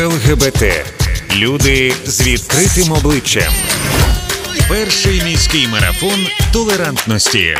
ЛГБТ. 0.00 0.64
Люди 1.36 1.94
з 2.06 2.20
відкритим 2.26 2.92
обличчям. 2.92 3.52
Перший 4.68 5.22
міський 5.24 5.68
марафон 5.68 6.26
толерантності. 6.52 7.56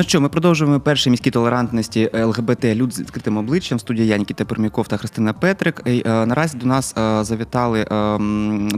Ну 0.00 0.04
що, 0.04 0.20
ми 0.20 0.28
продовжуємо 0.28 0.80
перші 0.80 1.10
міські 1.10 1.30
толерантності 1.30 2.10
ЛГБТ 2.14 2.64
люд 2.64 2.94
з 2.94 3.00
відкритим 3.00 3.36
обличчям. 3.36 3.78
Студія 3.78 4.06
Яніки 4.06 4.44
Пермяков 4.44 4.88
та 4.88 4.96
Христина 4.96 5.32
Петрик. 5.32 5.82
І, 5.86 6.02
е, 6.06 6.26
наразі 6.26 6.58
до 6.58 6.66
нас 6.66 6.94
е, 6.98 7.24
завітали 7.24 7.80
е, 7.80 8.18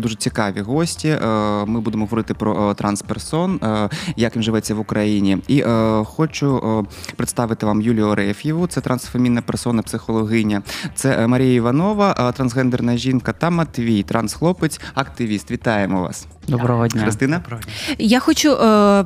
дуже 0.00 0.16
цікаві 0.16 0.60
гості. 0.60 1.08
Е, 1.08 1.26
ми 1.66 1.80
будемо 1.80 2.04
говорити 2.04 2.34
про 2.34 2.70
е, 2.70 2.74
трансперсон, 2.74 3.60
е, 3.62 3.88
як 4.16 4.36
їм 4.36 4.42
живеться 4.42 4.74
в 4.74 4.80
Україні. 4.80 5.38
І 5.48 5.60
е, 5.60 6.04
хочу 6.04 6.56
е, 6.56 7.14
представити 7.16 7.66
вам 7.66 7.82
Юлію 7.82 8.06
Ореф'єву. 8.06 8.66
Це 8.66 8.80
трансфемінна 8.80 9.42
персона, 9.42 9.82
психологиня. 9.82 10.62
Це 10.94 11.16
е, 11.18 11.26
Марія 11.26 11.54
Іванова, 11.54 12.14
е, 12.18 12.32
трансгендерна 12.32 12.96
жінка 12.96 13.32
та 13.32 13.50
Матвій, 13.50 14.02
трансхлопець, 14.02 14.80
активіст. 14.94 15.50
Вітаємо 15.50 16.02
вас. 16.02 16.26
Доброго 16.48 16.88
дня. 16.88 17.02
Христина. 17.02 17.42
Я 17.98 18.20
хочу 18.20 18.52
е, 18.52 19.04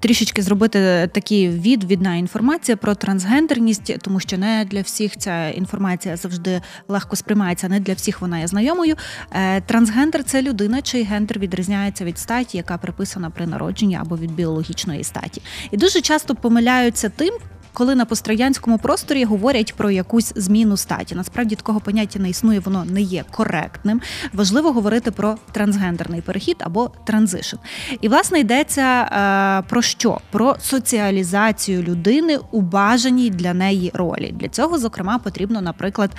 трішечки 0.00 0.42
зробити 0.42 1.10
такий 1.12 1.48
відвідна 1.48 2.16
інформація 2.16 2.76
про 2.76 2.94
трансгендерність, 2.94 3.98
тому 3.98 4.20
що 4.20 4.38
не 4.38 4.66
для 4.70 4.80
всіх 4.80 5.16
ця 5.16 5.48
інформація 5.48 6.16
завжди 6.16 6.60
легко 6.88 7.16
сприймається, 7.16 7.68
не 7.68 7.80
для 7.80 7.94
всіх 7.94 8.20
вона 8.20 8.38
є 8.38 8.46
знайомою. 8.46 8.96
Е, 9.30 9.60
трансгендер 9.60 10.24
це 10.24 10.42
людина, 10.42 10.82
чий 10.82 11.02
гендер 11.02 11.38
відрізняється 11.38 12.04
від 12.04 12.18
статі, 12.18 12.56
яка 12.56 12.78
приписана 12.78 13.30
при 13.30 13.46
народженні 13.46 13.96
або 13.96 14.16
від 14.16 14.34
біологічної 14.34 15.04
статі. 15.04 15.42
І 15.70 15.76
дуже 15.76 16.00
часто 16.00 16.34
помиляються 16.34 17.08
тим. 17.08 17.34
Коли 17.76 17.94
на 17.94 18.04
пострадянському 18.04 18.78
просторі 18.78 19.24
говорять 19.24 19.74
про 19.74 19.90
якусь 19.90 20.32
зміну 20.36 20.76
статі, 20.76 21.14
насправді 21.14 21.54
такого 21.54 21.80
поняття 21.80 22.18
не 22.18 22.30
існує, 22.30 22.60
воно 22.60 22.84
не 22.84 23.00
є 23.02 23.24
коректним. 23.30 24.00
Важливо 24.32 24.72
говорити 24.72 25.10
про 25.10 25.36
трансгендерний 25.52 26.20
перехід 26.20 26.56
або 26.60 26.90
транзишн. 27.06 27.56
І 28.00 28.08
власне 28.08 28.40
йдеться 28.40 28.82
е, 28.82 29.68
про 29.68 29.82
що? 29.82 30.18
Про 30.30 30.56
соціалізацію 30.60 31.82
людини 31.82 32.38
у 32.50 32.60
бажаній 32.60 33.30
для 33.30 33.54
неї 33.54 33.90
ролі. 33.94 34.34
Для 34.40 34.48
цього, 34.48 34.78
зокрема, 34.78 35.18
потрібно, 35.18 35.60
наприклад, 35.60 36.10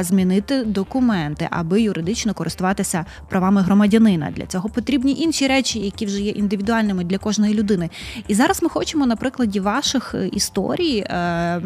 змінити 0.00 0.64
документи, 0.64 1.48
аби 1.50 1.82
юридично 1.82 2.34
користуватися 2.34 3.04
правами 3.28 3.62
громадянина. 3.62 4.30
Для 4.36 4.46
цього 4.46 4.68
потрібні 4.68 5.12
інші 5.20 5.46
речі, 5.46 5.78
які 5.78 6.06
вже 6.06 6.20
є 6.20 6.30
індивідуальними 6.30 7.04
для 7.04 7.18
кожної 7.18 7.54
людини. 7.54 7.90
І 8.28 8.34
зараз 8.34 8.62
ми 8.62 8.68
хочемо 8.68 9.06
на 9.06 9.16
прикладі 9.16 9.60
ваших 9.60 10.14
е, 10.14 10.28
історій 10.28 10.81
Е, 10.81 11.61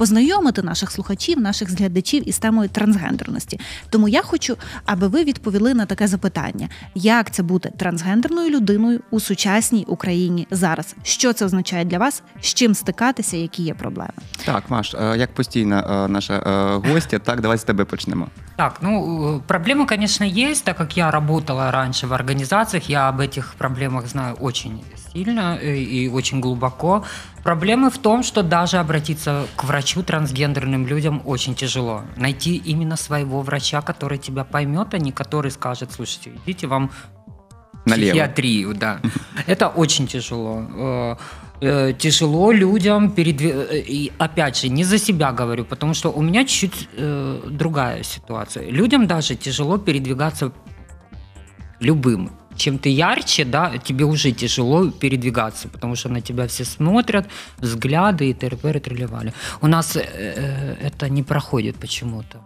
Познайомити 0.00 0.62
наших 0.62 0.90
слухачів, 0.90 1.40
наших 1.40 1.70
глядачів 1.70 2.28
із 2.28 2.38
темою 2.38 2.68
трансгендерності. 2.68 3.60
Тому 3.90 4.08
я 4.08 4.22
хочу, 4.22 4.56
аби 4.86 5.08
ви 5.08 5.24
відповіли 5.24 5.74
на 5.74 5.86
таке 5.86 6.06
запитання: 6.06 6.68
як 6.94 7.30
це 7.30 7.42
бути 7.42 7.72
трансгендерною 7.76 8.50
людиною 8.50 9.00
у 9.10 9.20
сучасній 9.20 9.84
Україні 9.88 10.46
зараз? 10.50 10.94
Що 11.02 11.32
це 11.32 11.44
означає 11.44 11.84
для 11.84 11.98
вас? 11.98 12.22
З 12.40 12.54
чим 12.54 12.74
стикатися, 12.74 13.36
які 13.36 13.62
є 13.62 13.74
проблеми? 13.74 14.12
Так, 14.44 14.70
Маш, 14.70 14.94
е, 14.94 15.16
як 15.16 15.34
постійна 15.34 16.04
е, 16.04 16.08
наша 16.08 16.34
е, 16.34 16.90
гостя, 16.90 17.18
так, 17.18 17.40
давай 17.40 17.58
з 17.58 17.64
тебе 17.64 17.84
почнемо. 17.84 18.26
Так, 18.56 18.78
ну, 18.82 18.90
э, 18.90 19.40
проблемы, 19.48 19.86
конечно, 19.86 20.26
есть, 20.26 20.64
так 20.64 20.76
как 20.76 20.96
я 20.96 21.10
работала 21.10 21.70
раньше 21.70 22.06
в 22.06 22.12
организациях, 22.12 22.90
я 22.90 23.08
об 23.08 23.20
этих 23.20 23.54
проблемах 23.58 24.06
знаю 24.06 24.36
очень 24.40 24.80
сильно 25.12 25.58
э, 25.62 25.76
и 25.76 26.08
очень 26.08 26.40
глубоко. 26.40 27.02
Проблемы 27.45 27.91
в 27.91 27.99
том, 27.99 28.23
что 28.23 28.41
даже 28.41 28.77
обратиться 28.77 29.45
к 29.55 29.65
врачу 29.65 30.01
трансгендерным 30.01 30.87
людям 30.87 31.21
очень 31.25 31.53
тяжело. 31.53 32.01
Найти 32.17 32.55
именно 32.55 32.97
своего 32.97 33.41
врача, 33.41 33.81
который 33.81 34.17
тебя 34.17 34.43
поймет, 34.43 34.95
а 34.95 34.97
не 34.97 35.11
который 35.11 35.51
скажет, 35.51 35.91
слушайте, 35.91 36.31
идите 36.43 36.65
вам 36.65 36.89
Налево. 37.85 38.09
психиатрию, 38.09 38.73
да. 38.73 38.99
Это 39.45 39.67
очень 39.67 40.07
тяжело. 40.07 40.65
Э, 40.75 41.15
э, 41.61 41.93
Тяжело 41.93 42.51
людям 42.51 43.11
передвигаться. 43.11 43.75
И 43.75 44.11
опять 44.17 44.57
же, 44.57 44.69
не 44.69 44.83
за 44.83 44.97
себя 44.97 45.31
говорю, 45.31 45.65
потому 45.65 45.93
что 45.93 46.09
у 46.11 46.23
меня 46.23 46.45
чуть 46.45 46.89
э, 46.97 47.41
другая 47.47 48.01
ситуация. 48.01 48.71
Людям 48.71 49.05
даже 49.05 49.35
тяжело 49.35 49.77
передвигаться 49.77 50.51
любым. 51.79 52.31
Чем 52.56 52.78
ты 52.78 52.88
ярче, 52.90 53.44
да, 53.44 53.72
тебе 53.78 54.04
уже 54.04 54.32
тяжело 54.32 54.90
передвигаться, 54.90 55.68
потому 55.68 55.96
что 55.96 56.08
на 56.08 56.20
тебя 56.20 56.46
все 56.46 56.64
смотрят, 56.64 57.26
взгляды 57.58 58.30
и 58.30 58.34
т.р.п. 58.34 58.70
и 58.76 58.80
тролливали. 58.80 59.32
У 59.62 59.66
нас 59.66 59.96
э, 59.96 60.00
э, 60.02 60.76
это 60.88 61.08
не 61.08 61.22
проходит 61.22 61.76
почему-то. 61.76 62.38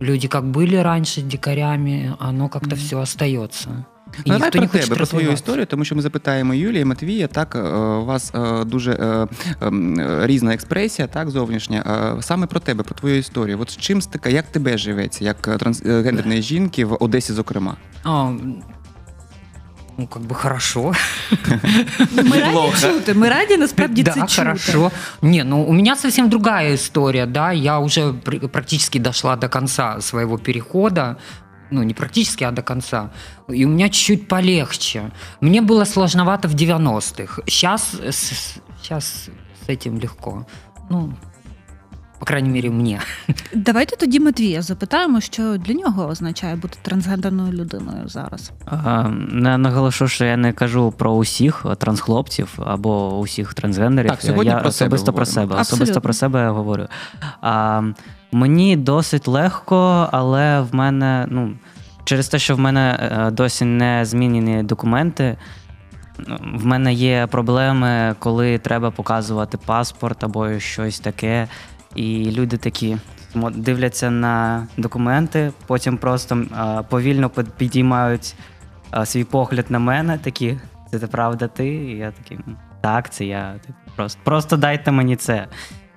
Люди 0.00 0.28
как 0.28 0.44
были 0.44 0.76
раньше 0.76 1.22
дикарями, 1.22 2.14
оно 2.18 2.48
как-то 2.48 2.76
все 2.76 2.96
остается. 3.00 3.86
И 4.26 4.30
Ну, 4.30 4.32
давай 4.38 4.46
никто 4.48 4.58
про 4.58 4.60
не 4.62 4.68
хочет 4.68 4.84
тебе, 4.84 4.96
про 4.96 5.06
твою 5.06 5.20
развиваться. 5.26 5.44
історію, 5.44 5.66
тому 5.66 5.84
що 5.84 5.94
ми 5.96 6.02
запитаємо 6.02 6.54
Юлії 6.54 6.82
і 6.82 6.84
Матвія. 6.84 7.26
Так, 7.26 7.54
е, 7.56 7.60
у 7.62 8.04
вас 8.04 8.32
е, 8.34 8.64
дуже 8.64 8.92
е, 8.92 9.26
ем, 9.60 10.00
е, 10.00 10.26
різна 10.26 10.54
експресія, 10.54 11.08
так, 11.08 11.30
зовнішня. 11.30 12.14
Е, 12.18 12.22
Саме 12.22 12.46
про 12.46 12.60
тебе, 12.60 12.82
про 12.84 12.94
твою 12.94 13.16
історію. 13.16 13.60
От 13.60 13.70
з 13.70 13.76
чим 13.76 14.02
стика, 14.02 14.28
як 14.28 14.46
тебе 14.46 14.78
живеться, 14.78 15.24
як 15.24 15.48
е, 15.48 15.56
трансгендерної 15.58 16.42
жінки 16.42 16.84
в 16.84 16.96
Одесі, 17.00 17.32
зокрема? 17.32 17.76
А, 18.04 18.32
ну, 19.98 20.06
как 20.06 20.22
бы 20.22 20.34
хорошо. 20.34 20.92
Ми 22.12 22.40
раді 22.40 22.80
чути. 22.80 23.14
Ми 23.14 23.28
раді 23.28 23.56
насправді 23.56 24.02
да, 24.02 24.12
це 24.12 24.20
чути. 24.20 24.34
хорошо. 24.34 24.90
Не, 25.22 25.44
ну 25.44 25.62
у 25.62 25.72
меня 25.72 25.96
совсем 25.96 26.28
другая 26.28 26.74
история, 26.74 27.26
да. 27.26 27.52
Я 27.52 27.78
уже 27.78 28.12
пр- 28.12 28.48
практически 28.48 28.98
дошла 28.98 29.36
до 29.36 29.48
конца 29.48 30.00
своего 30.00 30.38
перехода. 30.38 31.16
Ну, 31.70 31.82
не 31.82 31.94
практически, 31.94 32.44
а 32.44 32.50
до 32.50 32.62
конца. 32.62 33.10
И 33.48 33.64
у 33.64 33.68
меня 33.68 33.88
чуть-чуть 33.88 34.28
полегче. 34.28 35.10
Мне 35.40 35.60
было 35.60 35.84
сложновато 35.84 36.48
в 36.48 36.54
90-х. 36.54 37.42
Сейчас, 37.46 37.94
сейчас 38.82 39.28
с 39.66 39.68
этим 39.68 40.00
легко. 40.00 40.46
Ну, 40.90 41.12
по 42.19 42.25
крайней 42.25 42.51
мере, 42.51 42.69
мне. 42.69 42.99
Давайте 43.53 43.95
тоді 43.95 44.19
Матвія 44.19 44.61
запитаємо, 44.61 45.21
що 45.21 45.57
для 45.57 45.73
нього 45.73 46.07
означає 46.07 46.55
бути 46.55 46.77
трансгендерною 46.81 47.53
людиною 47.53 48.07
зараз. 48.07 48.51
А, 48.65 49.03
Не 49.31 49.57
наголошу, 49.57 50.07
що 50.07 50.25
я 50.25 50.37
не 50.37 50.53
кажу 50.53 50.91
про 50.97 51.11
усіх 51.11 51.65
трансхлопців 51.77 52.59
або 52.65 53.19
усіх 53.19 53.53
трансгендерів. 53.53 54.09
Так, 54.11 54.21
сьогодні 54.21 54.51
я 54.51 54.57
про 54.57 54.71
себе 54.71 54.87
особисто 54.87 55.13
про 55.13 55.25
говоримо. 55.25 55.47
себе. 55.49 55.61
Особисто 55.61 56.01
про 56.01 56.13
себе 56.13 56.39
я 56.39 56.51
говорю. 56.51 56.87
А, 57.41 57.81
мені 58.31 58.77
досить 58.77 59.27
легко, 59.27 60.09
але 60.11 60.61
в 60.61 60.75
мене, 60.75 61.27
ну, 61.29 61.53
через 62.03 62.27
те, 62.27 62.39
що 62.39 62.55
в 62.55 62.59
мене 62.59 62.99
е, 63.27 63.31
досі 63.31 63.65
не 63.65 64.05
змінені 64.05 64.63
документи. 64.63 65.37
В 66.55 66.65
мене 66.65 66.93
є 66.93 67.27
проблеми, 67.31 68.15
коли 68.19 68.57
треба 68.57 68.91
показувати 68.91 69.57
паспорт 69.65 70.23
або 70.23 70.59
щось 70.59 70.99
таке. 70.99 71.47
І 71.95 72.31
люди 72.31 72.57
такі 72.57 72.97
дивляться 73.55 74.09
на 74.11 74.67
документи, 74.77 75.51
потім 75.67 75.97
просто 75.97 76.45
повільно 76.89 77.29
під- 77.29 77.51
підіймають 77.53 78.35
свій 79.05 79.23
погляд 79.23 79.65
на 79.69 79.79
мене, 79.79 80.17
такі, 80.17 80.57
це 80.91 81.07
правда 81.07 81.47
ти? 81.47 81.67
І 81.67 81.97
я 81.97 82.11
такий, 82.11 82.39
так, 82.81 83.09
це 83.09 83.25
я. 83.25 83.55
Просто, 83.95 84.19
просто 84.23 84.57
дайте 84.57 84.91
мені 84.91 85.15
це. 85.15 85.47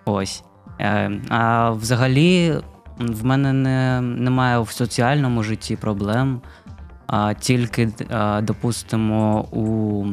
Ось. 0.05 0.45
Е, 0.81 1.21
а 1.29 1.71
взагалі, 1.71 2.55
в 2.99 3.25
мене 3.25 3.53
не, 3.53 4.01
немає 4.01 4.59
в 4.59 4.71
соціальному 4.71 5.43
житті 5.43 5.77
проблем, 5.77 6.41
а 7.07 7.35
тільки, 7.35 7.89
допустимо, 8.43 9.41
у, 9.43 10.05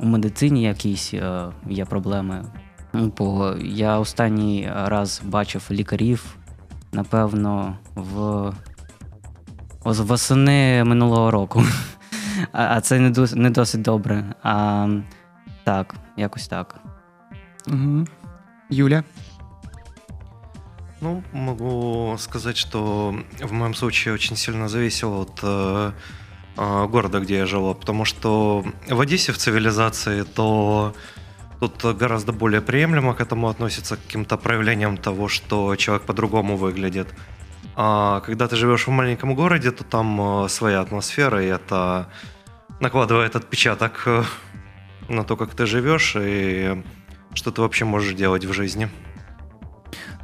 у 0.00 0.06
медицині 0.06 0.62
якісь 0.62 1.14
е, 1.14 1.44
є 1.68 1.84
проблеми. 1.84 2.44
Ну, 2.92 3.12
Бо 3.18 3.54
я 3.60 3.98
останній 3.98 4.70
раз 4.74 5.22
бачив 5.24 5.62
лікарів, 5.70 6.36
напевно, 6.92 7.76
в 7.94 8.52
ось 9.84 9.98
восени 9.98 10.84
минулого 10.84 11.30
року. 11.30 11.64
А, 12.52 12.80
це 12.80 12.98
не, 12.98 13.10
дос- 13.10 13.36
не 13.36 13.50
досить 13.50 13.82
добре. 13.82 14.34
А, 14.42 14.88
так, 15.64 15.94
якось 16.16 16.48
так. 16.48 16.80
Угу. 17.66 18.06
Юля. 18.70 19.04
Ну, 21.00 21.22
могу 21.32 22.16
сказать, 22.18 22.56
что 22.56 23.14
в 23.40 23.52
моем 23.52 23.74
случае 23.74 24.14
очень 24.14 24.36
сильно 24.36 24.68
зависело 24.68 25.20
от 25.20 25.40
э, 25.42 25.92
э, 26.56 26.86
города, 26.86 27.20
где 27.20 27.36
я 27.38 27.46
жила, 27.46 27.74
потому 27.74 28.04
что 28.04 28.64
в 28.88 29.00
Одессе 29.00 29.32
в 29.32 29.36
цивилизации 29.36 30.22
то 30.22 30.94
тут 31.68 31.96
гораздо 31.96 32.32
более 32.32 32.60
приемлемо 32.60 33.14
к 33.14 33.20
этому 33.20 33.48
относится, 33.48 33.96
к 33.96 34.02
каким-то 34.02 34.36
проявлениям 34.36 34.96
того, 34.96 35.28
что 35.28 35.76
человек 35.76 36.06
по-другому 36.06 36.56
выглядит. 36.56 37.08
А 37.76 38.20
когда 38.20 38.48
ты 38.48 38.56
живешь 38.56 38.86
в 38.86 38.90
маленьком 38.90 39.34
городе, 39.34 39.70
то 39.70 39.84
там 39.84 40.44
э, 40.44 40.48
своя 40.48 40.80
атмосфера, 40.80 41.42
и 41.42 41.46
это 41.46 42.08
накладывает 42.80 43.36
отпечаток 43.36 44.02
э, 44.06 44.24
на 45.08 45.24
то, 45.24 45.36
как 45.36 45.54
ты 45.54 45.66
живешь 45.66 46.16
и 46.18 46.82
что 47.34 47.50
ты 47.50 47.62
вообще 47.62 47.84
можешь 47.84 48.14
делать 48.14 48.44
в 48.44 48.52
жизни. 48.52 48.90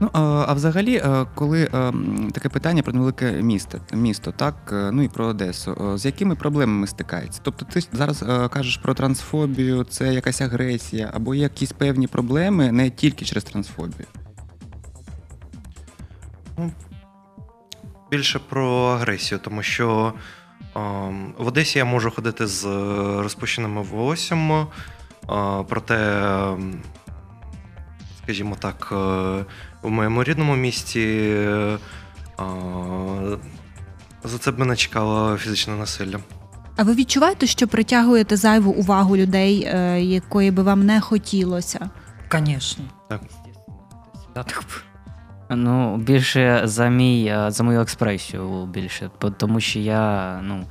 Ну 0.00 0.10
а, 0.12 0.52
взагалі, 0.52 0.96
е, 0.96 1.26
коли 1.34 1.62
е, 1.62 1.92
таке 2.32 2.48
питання 2.48 2.82
про 2.82 2.92
невелике 2.92 3.32
місто, 3.32 3.80
місто, 3.92 4.32
так 4.36 4.54
е, 4.72 4.90
ну 4.92 5.02
і 5.02 5.08
про 5.08 5.26
Одесу, 5.26 5.98
з 5.98 6.04
якими 6.04 6.34
проблемами 6.34 6.86
стикається? 6.86 7.40
Тобто, 7.44 7.64
ти 7.64 7.80
зараз 7.92 8.24
кажеш 8.50 8.76
про 8.76 8.94
трансфобію, 8.94 9.84
це 9.84 10.14
якась 10.14 10.40
агресія, 10.40 11.10
або 11.14 11.34
якісь 11.34 11.72
певні 11.72 12.06
проблеми 12.06 12.72
не 12.72 12.90
тільки 12.90 13.24
через 13.24 13.44
трансфобію. 13.44 14.06
Більше 18.10 18.38
про 18.38 18.86
агресію, 18.86 19.38
тому 19.38 19.62
що 19.62 20.12
в 21.38 21.46
Одесі 21.46 21.78
я 21.78 21.84
можу 21.84 22.10
ходити 22.10 22.46
з 22.46 22.64
розпущеними 23.22 23.82
волоссям, 23.82 24.52
е, 24.52 24.66
проте, 25.68 26.22
скажімо 28.22 28.56
так, 28.60 28.92
в 29.88 29.90
моєму 29.90 30.24
рідному 30.24 30.56
місті 30.56 31.00
е, 31.38 31.78
за 34.24 34.38
це 34.38 34.50
б 34.50 34.58
мене 34.58 34.76
чекало 34.76 35.36
фізичне 35.36 35.74
насилля. 35.74 36.18
А 36.76 36.82
ви 36.82 36.94
відчуваєте, 36.94 37.46
що 37.46 37.68
притягуєте 37.68 38.36
зайву 38.36 38.70
увагу 38.70 39.16
людей, 39.16 39.62
е, 39.64 40.00
якої 40.02 40.50
би 40.50 40.62
вам 40.62 40.86
не 40.86 41.00
хотілося? 41.00 41.90
Конечно. 42.28 42.84
Так. 43.08 44.64
Ну, 45.50 45.96
більше 45.96 46.60
за 46.64 46.88
мій, 46.88 47.26
е, 47.26 47.50
за 47.50 47.64
мою 47.64 47.80
експресію 47.80 48.66
більше, 48.66 49.10
тому 49.36 49.60
що 49.60 49.78
я, 49.78 50.40
ну, 50.42 50.64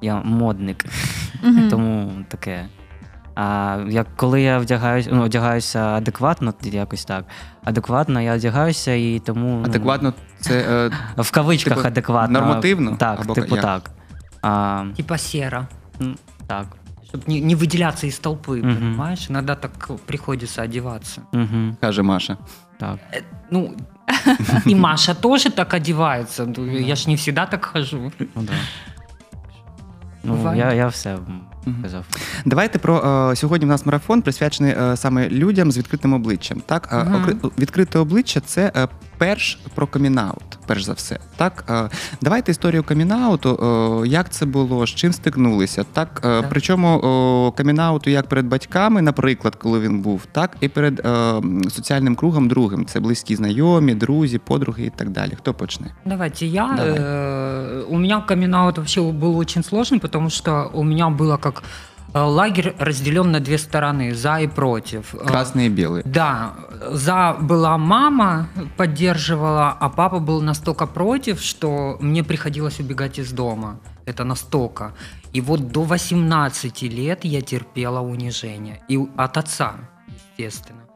я 0.00 0.22
модник, 0.22 0.84
тому 1.70 2.12
таке. 2.28 2.68
А 3.39 3.77
як 3.89 4.07
коли 4.15 4.41
я 4.41 4.59
вдягаюся, 4.59 5.09
ну, 5.13 5.23
одягаюся 5.23 5.79
адекватно, 5.79 6.53
якось 6.61 7.05
так. 7.05 7.25
Адекватно 7.63 8.21
я 8.21 8.35
одягаюся 8.35 8.93
і 8.93 9.19
тому. 9.25 9.57
Ну, 9.59 9.65
Адекватно, 9.65 10.13
це 10.39 10.89
е, 11.17 11.21
В 11.21 11.31
кавичках 11.31 11.75
Типу, 11.77 11.87
адекватно. 11.87 12.39
нормативно? 12.39 12.95
Так, 12.97 13.19
Або 13.21 13.33
типу 13.33 13.55
як? 13.55 13.63
так. 13.65 13.91
А, 14.41 14.83
Типа 14.97 15.17
сера. 15.17 15.67
м, 16.01 16.15
так. 16.47 16.65
Чтобы 17.13 17.23
не, 17.27 17.41
не 17.41 17.55
выделяться 17.55 18.07
из 18.07 18.19
толпы, 18.19 18.63
Мгм. 18.63 18.75
понимаешь? 18.75 19.29
Иногда 19.29 19.55
так 19.55 19.89
приходится 20.05 20.63
одеваться. 20.63 21.21
Угу, 21.33 21.75
каже 21.81 22.01
Маша. 22.03 22.37
так. 22.79 22.99
Ну, 23.51 23.75
и 24.65 24.75
Маша 24.75 25.13
тоже 25.13 25.49
так 25.49 25.73
одевается. 25.73 26.45
Ну, 26.57 26.65
Я 26.79 26.95
ж 26.95 27.09
не 27.09 27.15
всегда 27.15 27.45
так 27.45 27.65
хожу. 27.65 28.11
Ну, 28.19 28.41
да. 28.41 28.53
ну 30.23 30.33
Буває. 30.35 30.59
я, 30.59 30.73
я 30.73 30.87
все 30.87 31.09
м, 31.13 31.19
Мгм. 31.27 31.41
казав. 31.82 32.04
Давайте 32.44 32.78
про 32.78 33.28
е, 33.32 33.36
сьогодні. 33.36 33.66
В 33.66 33.68
нас 33.68 33.86
марафон 33.86 34.22
присвячений 34.22 34.72
е, 34.72 34.96
саме 34.96 35.28
людям 35.28 35.72
з 35.72 35.78
відкритим 35.78 36.12
обличчям. 36.12 36.62
Так, 36.66 36.88
окри- 36.92 37.50
відкрите 37.58 37.98
обличчя 37.98 38.40
це 38.40 38.88
перш 39.18 39.60
про 39.74 39.86
камінаут, 39.86 40.58
перш 40.66 40.84
за 40.84 40.92
все. 40.92 41.18
Так, 41.36 41.90
давайте 42.22 42.50
історію 42.52 42.82
камінауту, 42.82 44.04
як 44.06 44.30
це 44.30 44.46
було, 44.46 44.86
з 44.86 44.90
чим 44.90 45.12
стикнулися. 45.12 45.84
Так, 45.92 46.20
Так. 46.20 46.46
причому 46.50 47.54
камінауту 47.56 48.10
як 48.10 48.28
перед 48.28 48.46
батьками, 48.46 49.02
наприклад, 49.02 49.54
коли 49.56 49.80
він 49.80 50.00
був, 50.00 50.26
так 50.32 50.56
і 50.60 50.68
перед 50.68 51.06
соціальним 51.68 52.14
кругом 52.16 52.48
другим. 52.48 52.86
Це 52.86 53.00
близькі 53.00 53.36
знайомі, 53.36 53.94
друзі, 53.94 54.38
подруги 54.38 54.84
і 54.84 54.90
так 54.90 55.08
далі. 55.10 55.32
Хто 55.38 55.54
почне? 55.54 55.86
Давайте 56.04 56.46
я. 56.46 56.74
Давай. 56.76 57.00
У 57.90 57.98
меня 57.98 58.20
камин 58.20 58.52
вообще 58.52 59.00
был 59.02 59.36
очень 59.36 59.64
сложный, 59.64 59.98
потому 59.98 60.30
что 60.30 60.70
у 60.72 60.84
меня 60.84 61.10
было 61.10 61.36
как 61.36 61.62
э, 62.14 62.20
лагерь 62.20 62.74
разделен 62.78 63.32
на 63.32 63.40
две 63.40 63.58
стороны, 63.58 64.14
за 64.14 64.40
и 64.40 64.46
против. 64.46 65.14
Э, 65.14 65.26
Красний 65.26 65.66
і 65.66 65.70
білий. 65.70 66.02
Да, 66.06 66.52
за 66.92 67.36
была 67.40 67.76
мама, 67.76 68.46
поддерживала, 68.76 69.76
а 69.80 69.88
папа 69.88 70.18
был 70.18 70.42
настолько 70.42 70.86
против, 70.86 71.40
что 71.40 71.96
мне 72.00 72.22
приходилось 72.22 72.80
убегать 72.80 73.18
из 73.18 73.32
дома. 73.32 73.78
Это 74.06 74.24
настолько. 74.24 74.92
И 75.32 75.40
вот 75.40 75.72
до 75.72 75.82
18 75.82 76.82
лет 76.82 77.24
я 77.24 77.40
терпела 77.40 78.00
унижение. 78.00 78.80
И 78.88 78.98
от 79.16 79.36
отца, 79.36 79.74
естественно. 80.38 80.89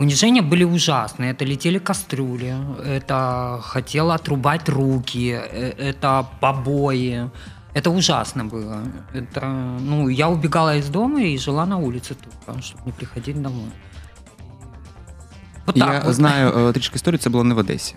Унижения 0.00 0.42
были 0.42 0.64
ужасные. 0.64 1.30
Это 1.32 1.44
летели 1.46 1.78
кастрюли, 1.78 2.54
это 2.84 3.60
хотела 3.62 4.14
отрубать 4.14 4.68
руки, 4.68 5.30
э, 5.52 5.72
это 5.78 6.26
побои. 6.40 7.30
Это 7.74 7.90
ужасно 7.90 8.44
было. 8.44 8.82
Это, 9.14 9.46
ну, 9.80 10.08
я 10.08 10.28
убегала 10.28 10.76
из 10.76 10.88
дома 10.88 11.20
и 11.22 11.38
жила 11.38 11.66
на 11.66 11.76
улице 11.78 12.14
тут, 12.14 12.32
чтобы 12.64 12.86
не 12.86 12.92
приходить 12.92 13.42
домой. 13.42 13.70
Вот 15.66 15.76
Я 15.76 15.86
так 15.86 16.04
вот. 16.04 16.14
знаю 16.14 16.68
е, 16.68 16.72
трішки 16.72 16.96
історію, 16.96 17.18
це 17.18 17.30
було 17.30 17.44
не 17.44 17.54
в 17.54 17.58
Одесі. 17.58 17.94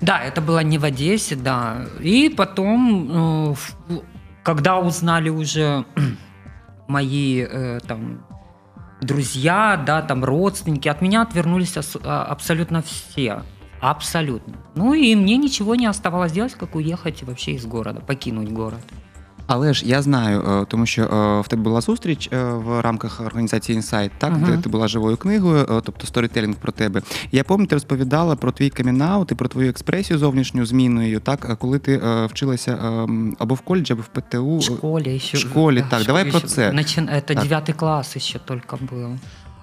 Да, 0.00 0.20
это 0.26 0.44
было 0.46 0.62
не 0.64 0.78
в 0.78 0.84
Одессе, 0.84 1.36
да. 1.36 1.86
И 2.04 2.30
потом, 2.36 3.10
э, 3.10 3.52
в- 3.52 3.74
когда 4.42 4.78
узнали 4.78 5.30
уже 5.30 5.84
мои 6.88 7.44
э, 7.54 7.80
там 7.86 8.18
друзья, 9.01 9.81
да, 9.85 10.01
там 10.01 10.23
родственники, 10.23 10.87
от 10.87 11.01
меня 11.01 11.21
отвернулись 11.21 11.75
а, 12.03 12.23
абсолютно 12.23 12.81
все. 12.81 13.43
Абсолютно. 13.79 14.55
Ну 14.75 14.93
и 14.93 15.15
мне 15.15 15.37
ничего 15.37 15.75
не 15.75 15.85
оставалось 15.85 16.31
делать, 16.31 16.53
как 16.53 16.75
уехать 16.75 17.23
вообще 17.23 17.51
из 17.51 17.65
города, 17.65 18.01
покинуть 18.01 18.51
город. 18.51 18.81
Але 19.46 19.74
ж 19.74 19.86
я 19.86 20.02
знаю, 20.02 20.40
е, 20.62 20.64
тому 20.68 20.86
що 20.86 21.02
е, 21.02 21.40
в 21.40 21.48
тебе 21.48 21.62
була 21.62 21.80
зустріч 21.80 22.28
е, 22.32 22.44
в 22.44 22.80
рамках 22.80 23.20
організації 23.20 23.76
Інсайт, 23.76 24.12
так 24.18 24.30
Мгм. 24.32 24.44
де 24.44 24.56
ти 24.62 24.68
була 24.68 24.88
живою 24.88 25.16
книгою, 25.16 25.62
е, 25.62 25.66
тобто 25.84 26.06
сторітелінг 26.06 26.56
про 26.56 26.72
тебе. 26.72 27.02
Я 27.32 27.44
пам'ятаю, 27.44 27.66
ти 27.68 27.76
розповідала 27.76 28.36
про 28.36 28.52
твій 28.52 28.70
камінаут 28.70 29.32
і 29.32 29.34
про 29.34 29.48
твою 29.48 29.70
експресію 29.70 30.18
зовнішню 30.18 30.66
зміною, 30.66 31.20
так 31.20 31.46
е, 31.50 31.56
коли 31.56 31.78
ти 31.78 32.00
е, 32.04 32.26
вчилася 32.26 32.78
е, 32.82 32.86
м, 32.86 33.36
або 33.38 33.54
в 33.54 33.60
коледжі, 33.60 33.92
або 33.92 34.02
в 34.02 34.06
ПТУ. 34.08 34.58
В 34.58 34.62
школе 34.62 35.14
еще. 35.16 35.36
в 35.36 35.40
школе, 35.40 35.84
так, 35.90 36.04
давай 36.06 36.24
про 36.30 36.38
еще- 36.38 36.48
це. 36.48 36.72
начин- 36.72 37.08
Это 37.14 37.34
Так. 37.34 37.38
девятый 37.44 37.72
класс 37.74 38.16
еще 38.16 38.38
только 38.38 38.76
был. 38.76 39.16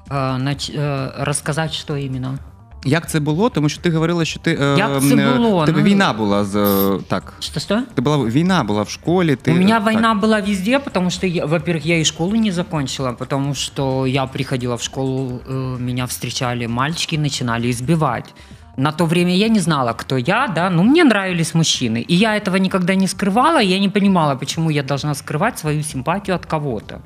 А, 0.10 0.16
нач- 0.38 0.80
э, 0.80 1.12
рассказать, 1.24 1.74
что 1.74 1.98
именно? 1.98 2.38
Як 2.86 3.10
це 3.10 3.20
було? 3.20 3.50
Тому 3.50 3.70
що 3.70 3.82
ти 3.82 3.90
говорила, 3.92 4.26
що 4.26 4.40
ти 4.40 4.58
е, 4.62 4.76
Як 4.78 5.02
це 5.02 5.14
м, 5.14 5.38
було? 5.38 5.64
в 5.64 5.66
тебе 5.66 5.78
Ну, 5.80 5.84
війна 5.86 6.14
була 6.14 6.44
з 6.46 6.56
е, 6.56 7.00
так. 7.08 7.34
Что-что? 7.40 7.82
Ти 7.96 8.02
була 8.02 8.18
війна 8.18 8.64
була 8.64 8.82
в 8.84 8.90
школі. 8.90 9.36
Ти 9.36 9.52
У 9.52 9.56
меня 9.56 9.76
так. 9.76 9.84
война 9.86 10.20
была 10.24 10.50
везде, 10.50 10.80
потому 10.80 11.10
что, 11.10 11.28
я, 11.28 11.46
во-первых, 11.46 11.86
я 11.86 12.00
и 12.00 12.06
школу 12.06 12.36
не 12.36 12.52
закончила, 12.52 13.12
потому 13.12 13.54
что 13.56 14.08
я 14.08 14.26
приходила 14.26 14.76
в 14.76 14.82
школу, 14.82 15.40
э, 15.50 15.80
меня 15.80 16.06
встречали 16.06 16.68
мальчики, 16.68 17.18
начинали 17.18 17.70
избивать. 17.70 18.34
На 18.78 18.92
то 18.92 19.06
время 19.06 19.36
я 19.36 19.50
не 19.50 19.60
знала, 19.60 19.94
кто 19.94 20.18
я, 20.18 20.48
да, 20.48 20.70
но 20.70 20.84
мне 20.84 21.04
нравились 21.04 21.54
мужчины. 21.56 22.06
И 22.12 22.16
я 22.16 22.38
этого 22.38 22.56
никогда 22.60 22.96
не 22.96 23.08
скрывала, 23.08 23.60
я 23.62 23.80
не 23.80 23.90
понимала, 23.90 24.36
почему 24.36 24.70
я 24.72 24.84
должна 24.84 25.14
скрывать 25.14 25.60
свою 25.60 25.84
симпатию 25.84 26.36
от 26.36 26.46
кого-то. 26.46 27.02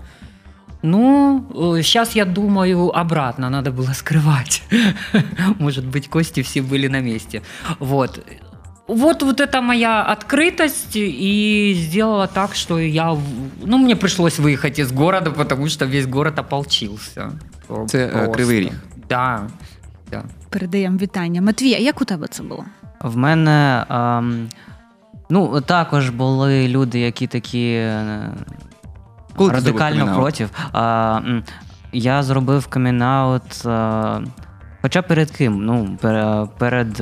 Ну, 0.86 1.46
сейчас 1.82 2.16
я 2.16 2.26
думаю, 2.26 2.90
обратно 2.90 3.50
надо 3.50 3.72
было 3.72 3.94
скрывать. 3.94 4.62
Может 5.60 5.86
быть, 5.86 6.10
кости 6.10 6.42
все 6.42 6.62
были 6.62 6.90
на 6.90 7.00
месте. 7.02 7.42
Вот. 7.80 8.20
Вот, 8.88 9.24
вот 9.24 9.40
это 9.40 9.62
моя 9.62 10.04
открытость 10.04 10.96
и 10.98 11.74
сделала 11.78 12.28
так, 12.28 12.56
что 12.56 12.80
я... 12.80 13.12
в- 13.12 13.22
Ну, 13.66 13.78
мне 13.78 13.96
пришлось 13.96 14.40
выехать 14.40 14.82
из 14.82 14.92
города, 14.92 15.32
потому 15.32 15.70
что 15.70 15.86
весь 15.86 16.06
город 16.06 16.40
ополчился. 16.40 17.32
Це, 17.88 18.06
е, 18.06 18.08
Просто. 18.08 18.32
Кривий 18.32 18.60
Ріг. 18.60 18.72
Да, 19.10 19.48
да. 20.12 20.24
Передаємо 20.50 20.98
вітання. 20.98 21.42
Матвій, 21.42 21.74
а 21.74 21.78
як 21.80 22.02
у 22.02 22.06
тебе 22.06 22.28
це 22.28 22.44
було? 22.44 22.66
В 23.02 23.18
мене 23.18 23.86
ем, 23.90 24.50
ну, 25.30 25.62
також 25.62 26.10
були 26.10 26.68
люди, 26.68 27.00
які 27.00 27.28
такі 27.28 27.68
е, 27.74 28.30
коли 29.39 29.53
радикально 29.53 30.15
проти. 30.15 30.49
А, 30.73 31.21
я 31.93 32.23
зробив 32.23 32.67
камінаут. 32.67 33.67
Хоча 34.83 35.03
перед 35.03 35.31
ким? 35.31 35.65
Ну, 35.65 35.99
перед. 36.59 36.93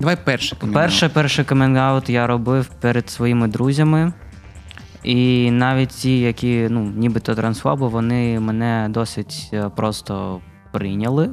Давай 0.00 0.16
перше. 0.24 0.56
камін-аут. 0.56 0.74
Перше, 0.74 1.08
перший 1.08 1.44
камінгаут 1.44 2.10
я 2.10 2.26
робив 2.26 2.68
перед 2.80 3.10
своїми 3.10 3.48
друзями. 3.48 4.12
І 5.02 5.50
навіть 5.50 5.88
ті, 5.88 6.20
які 6.20 6.68
ну, 6.70 6.92
нібито 6.96 7.34
трансфоби, 7.34 7.88
вони 7.88 8.40
мене 8.40 8.86
досить 8.90 9.50
е, 9.52 9.68
просто 9.76 10.40
прийняли. 10.72 11.30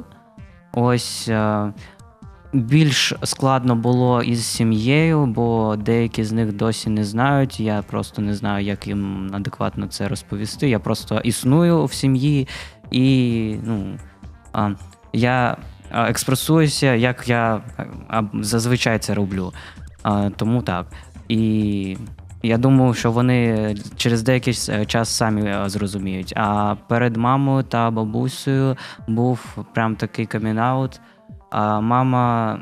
Ось 0.72 1.28
е, 1.28 1.72
більш 2.56 3.14
складно 3.22 3.76
було 3.76 4.22
із 4.22 4.46
сім'єю, 4.46 5.26
бо 5.26 5.76
деякі 5.76 6.24
з 6.24 6.32
них 6.32 6.52
досі 6.52 6.90
не 6.90 7.04
знають. 7.04 7.60
Я 7.60 7.82
просто 7.82 8.22
не 8.22 8.34
знаю, 8.34 8.64
як 8.64 8.86
їм 8.86 9.30
адекватно 9.32 9.86
це 9.86 10.08
розповісти. 10.08 10.68
Я 10.68 10.78
просто 10.78 11.20
існую 11.24 11.84
в 11.84 11.92
сім'ї 11.92 12.48
і 12.90 13.56
ну, 13.64 13.98
а, 14.52 14.70
я 15.12 15.56
експресуюся, 15.92 16.94
як 16.94 17.28
я 17.28 17.60
зазвичай 18.34 18.98
це 18.98 19.14
роблю. 19.14 19.52
Тому 20.36 20.62
так. 20.62 20.86
І 21.28 21.96
я 22.42 22.58
думав, 22.58 22.96
що 22.96 23.12
вони 23.12 23.74
через 23.96 24.22
деякий 24.22 24.54
час 24.86 25.08
самі 25.08 25.54
зрозуміють. 25.66 26.32
А 26.36 26.74
перед 26.88 27.16
мамою 27.16 27.62
та 27.62 27.90
бабусею 27.90 28.76
був 29.08 29.58
прям 29.74 29.96
такий 29.96 30.26
камінаут. 30.26 31.00
А 31.58 31.80
мама 31.80 32.58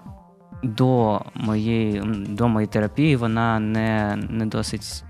до 0.63 1.21
моєї 1.35 2.03
до 2.29 2.49
моєї 2.49 2.69
терапії 2.69 3.17
вона 3.17 3.59
не, 3.59 4.19
не 4.31 4.47
досить 4.47 5.05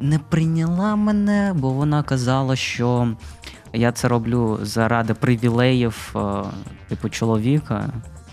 не 0.00 0.18
прийняла 0.18 0.96
мене, 0.96 1.54
бо 1.56 1.70
вона 1.70 2.02
казала, 2.02 2.56
що 2.56 3.16
я 3.72 3.92
це 3.92 4.08
роблю 4.08 4.58
заради 4.62 5.14
привілеїв, 5.14 6.14
е, 6.16 6.42
типу, 6.88 7.08
чоловіка. 7.08 7.90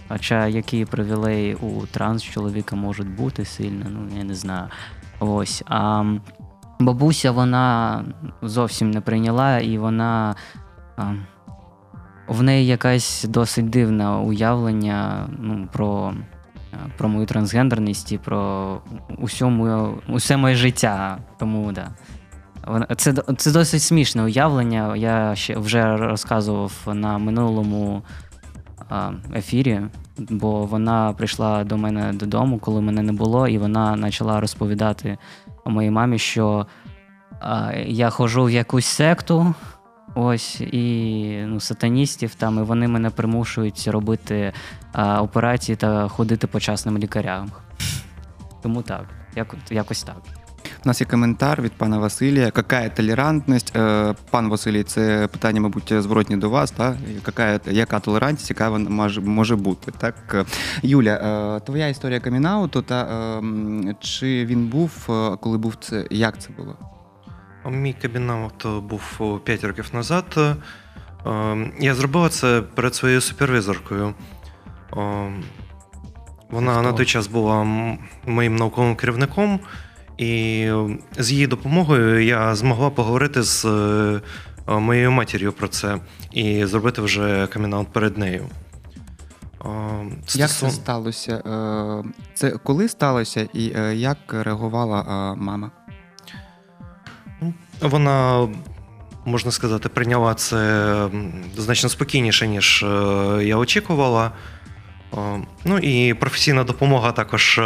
Хоча 0.10 0.48
які 0.48 0.86
привілеї 0.86 1.56
у 1.56 1.86
транс-чоловіка 1.86 2.76
можуть 2.76 3.16
бути 3.16 3.46
сильно, 3.46 3.86
ну 3.90 4.18
я 4.18 4.24
не 4.24 4.36
знаю. 4.36 4.68
Ось. 5.20 5.64
А 5.68 6.04
бабуся 6.80 7.32
вона 7.32 8.04
зовсім 8.42 8.92
не 8.92 9.02
прийняла, 9.02 9.60
і 9.60 9.78
вона. 9.78 10.36
В 12.32 12.44
неї 12.44 12.68
якась 12.68 13.26
досить 13.30 13.70
дивне 13.70 14.10
уявлення 14.10 15.30
ну, 15.40 15.68
про 15.72 16.14
про 16.98 17.10
мою 17.10 17.26
трансгендерність 17.26 18.12
і 18.12 18.18
про 18.18 18.82
усю 19.18 19.50
мою, 19.50 20.02
усе 20.10 20.38
моє 20.38 20.56
життя. 20.56 21.18
Тому 21.40 21.72
да. 21.72 21.88
Це 22.96 23.14
це 23.38 23.52
досить 23.52 23.82
смішне 23.82 24.24
уявлення. 24.24 24.96
Я 24.96 25.36
ще 25.36 25.58
вже 25.58 25.98
розказував 25.98 26.72
на 26.86 27.18
минулому 27.18 28.04
ефірі, 29.36 29.82
бо 30.18 30.66
вона 30.66 31.14
прийшла 31.14 31.64
до 31.64 31.78
мене 31.78 32.14
додому, 32.14 32.60
коли 32.60 32.82
мене 32.82 33.02
не 33.02 33.14
було, 33.14 33.48
і 33.48 33.58
вона 33.58 33.98
почала 34.02 34.40
розповідати 34.40 35.18
моїй 35.66 35.92
мамі, 35.92 36.20
що 36.20 36.68
я 37.86 38.10
ходжу 38.10 38.44
в 38.44 38.52
якусь 38.52 38.86
секту. 38.86 39.56
Ось 40.16 40.62
і 40.62 41.44
ну, 41.46 41.60
сатаністів 41.60 42.36
там, 42.36 42.60
і 42.60 42.62
вони 42.62 42.88
мене 42.88 43.10
примушують 43.10 43.88
робити 43.88 44.54
а, 44.92 45.22
операції 45.22 45.76
та 45.76 46.08
ходити 46.08 46.48
по 46.48 46.60
частним 46.60 46.98
лікарям. 46.98 47.52
Тому 48.62 48.82
так, 48.82 49.06
як, 49.36 49.56
якось 49.70 50.04
так. 50.04 50.18
У 50.86 50.88
нас 50.88 51.02
є 51.02 51.08
коментар 51.08 51.62
від 51.62 51.72
пана 51.72 51.98
Василія. 51.98 52.46
Яка 52.46 52.90
толерантність? 52.90 53.76
Е, 53.76 54.16
пан 54.30 54.50
Василій, 54.50 54.84
це 54.84 55.28
питання, 55.32 55.62
мабуть, 55.62 55.94
зворотні 56.02 56.38
до 56.38 56.50
вас. 56.50 56.72
Так? 56.72 56.96
Яка, 57.26 57.60
яка 57.66 58.00
толерантність, 58.00 58.50
яка 58.50 58.70
вона 58.70 58.90
може, 58.90 59.22
може 59.22 59.56
бути? 59.56 59.92
Так? 59.98 60.46
Юля, 60.82 61.14
е, 61.14 61.66
твоя 61.66 61.88
історія 61.88 62.20
камінауту, 62.20 62.82
та 62.82 63.08
ем, 63.38 63.96
чи 64.00 64.46
він 64.46 64.68
був, 64.68 65.08
е, 65.10 65.38
коли 65.42 65.58
був 65.58 65.76
це? 65.82 66.08
Як 66.10 66.42
це 66.42 66.50
було? 66.58 66.76
Мій 67.70 67.96
кабінаут 68.02 68.66
був 68.66 69.40
5 69.44 69.64
років 69.64 69.90
назад. 69.94 70.58
Я 71.80 71.96
зробила 71.96 72.30
це 72.30 72.62
перед 72.76 72.96
своєю 72.96 73.22
супервізоркою. 73.22 74.14
Вона 76.50 76.82
на 76.82 76.94
той 76.94 77.06
час 77.06 77.28
була 77.28 77.64
моїм 78.26 78.56
науковим 78.56 78.96
керівником. 78.96 79.60
І 80.18 80.72
з 81.18 81.32
її 81.32 81.48
допомогою 81.48 82.26
я 82.26 82.56
змогла 82.56 82.90
поговорити 82.90 83.44
з 83.44 83.66
е, 83.66 84.22
моєю 84.68 85.12
матір'ю 85.12 85.54
про 85.54 85.68
це 85.68 85.98
і 86.32 86.66
зробити 86.66 87.02
вже 87.02 87.48
камінаут 87.48 87.88
перед 87.88 88.18
нею. 88.18 88.46
Як 90.36 90.50
це 90.50 90.72
сталося? 90.72 91.36
Е, 91.36 92.04
це 92.34 92.52
коли 92.52 92.88
сталося 92.88 93.48
і 93.54 93.74
е, 93.76 93.96
як 93.96 94.18
реагувала 94.30 95.36
мама? 95.36 95.72
Вона, 97.82 98.48
можна 99.26 99.52
сказати, 99.52 99.90
прийняла 99.90 100.34
це 100.34 101.10
значно 101.58 101.90
спокійніше, 101.90 102.48
ніж 102.48 102.86
я 103.42 103.58
очікувала. 103.58 104.32
Ну 105.66 105.78
і 105.78 106.14
професійна 106.14 106.64
допомога 106.64 107.12
також 107.12 107.62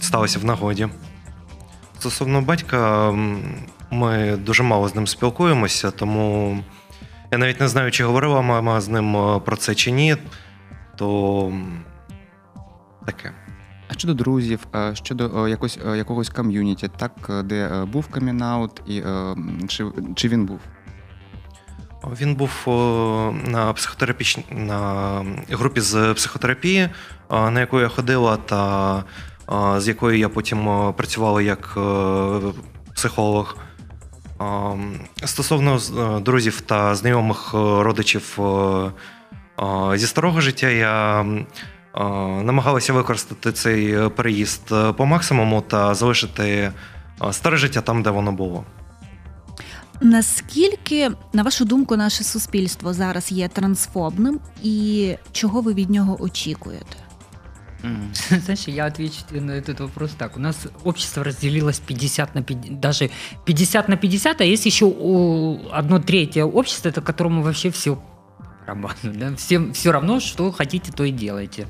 сталося 0.00 0.38
в 0.38 0.44
нагоді. 0.44 0.88
Стосовно 1.98 2.40
батька, 2.40 3.10
ми 3.90 4.36
дуже 4.36 4.62
мало 4.62 4.88
з 4.88 4.94
ним 4.94 5.06
спілкуємося, 5.06 5.90
тому 5.90 6.58
я 7.30 7.38
навіть 7.38 7.60
не 7.60 7.68
знаю, 7.68 7.90
чи 7.90 8.04
говорила 8.04 8.40
мама 8.40 8.80
з 8.80 8.88
ним 8.88 9.16
е, 9.16 9.40
про 9.40 9.56
це 9.56 9.74
чи 9.74 9.90
ні, 9.90 10.16
то 10.96 11.52
таке. 13.06 13.32
А 13.88 13.94
щодо 13.94 14.14
друзів, 14.14 14.66
щодо 14.92 15.48
якось, 15.48 15.78
якогось 15.96 16.28
ком'юніті, 16.28 16.88
так, 16.96 17.30
де 17.44 17.66
е, 17.66 17.84
був 17.84 18.08
камінаут, 18.08 18.82
і 18.86 19.02
чи, 19.68 19.86
чи 20.14 20.28
він 20.28 20.46
був? 20.46 20.60
Він 22.20 22.34
був 22.34 22.50
на 23.46 23.72
психотерапічній 23.72 24.44
на 24.50 25.24
групі 25.50 25.80
з 25.80 26.14
психотерапії, 26.14 26.88
на 27.30 27.60
яку 27.60 27.80
я 27.80 27.88
ходила, 27.88 28.36
та 28.36 29.04
з 29.78 29.88
якою 29.88 30.18
я 30.18 30.28
потім 30.28 30.92
працювала 30.96 31.42
як 31.42 31.74
е, 31.76 32.40
психолог. 32.94 33.56
Стосовно 35.24 35.76
е, 35.76 36.20
друзів 36.20 36.60
та 36.60 36.94
знайомих 36.94 37.50
е, 37.54 37.56
родичів 37.82 38.38
зі 39.94 40.06
старого 40.06 40.40
життя, 40.40 40.68
я 40.68 41.26
намагалася 42.42 42.92
використати 42.92 43.52
цей 43.52 44.08
переїзд 44.08 44.72
по 44.96 45.06
максимуму 45.06 45.60
та 45.60 45.94
залишити 45.94 46.72
старе 47.30 47.56
життя 47.56 47.80
там, 47.80 48.02
де 48.02 48.10
воно 48.10 48.32
було. 48.32 48.64
Наскільки, 50.00 51.10
на 51.32 51.42
вашу 51.42 51.64
думку, 51.64 51.96
наше 51.96 52.24
суспільство 52.24 52.92
зараз 52.92 53.32
є 53.32 53.48
трансфобним, 53.48 54.40
і 54.62 55.14
чого 55.32 55.60
ви 55.60 55.74
від 55.74 55.90
нього 55.90 56.22
очікуєте? 56.22 56.96
Знаешь, 58.44 58.68
я 58.68 58.86
отвечу 58.86 59.22
на 59.30 59.52
этот 59.52 59.80
вопрос 59.80 60.10
так. 60.16 60.36
У 60.36 60.40
нас 60.40 60.66
общество 60.84 61.22
разделилось 61.22 61.78
50 61.78 62.34
на 62.34 62.42
50, 62.42 62.80
даже 62.80 63.10
50 63.44 63.88
на 63.88 63.96
50, 63.96 64.40
а 64.40 64.44
есть 64.44 64.66
еще 64.66 64.86
одно 65.72 66.00
третье 66.00 66.44
общество, 66.44 66.88
это 66.88 67.00
которому 67.00 67.42
вообще 67.42 67.70
все 67.70 67.96
да? 69.02 69.36
Всем 69.36 69.72
все 69.72 69.92
равно, 69.92 70.20
что 70.20 70.50
хотите, 70.52 70.92
то 70.92 71.04
и 71.04 71.10
делайте. 71.10 71.66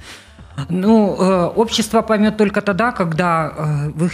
Ну, 0.68 1.16
э, 1.16 1.44
общество 1.46 2.02
поймет 2.02 2.36
только 2.36 2.62
тогда, 2.62 2.90
когда 2.90 3.52
э, 3.56 3.90
в 3.90 4.04
их 4.04 4.12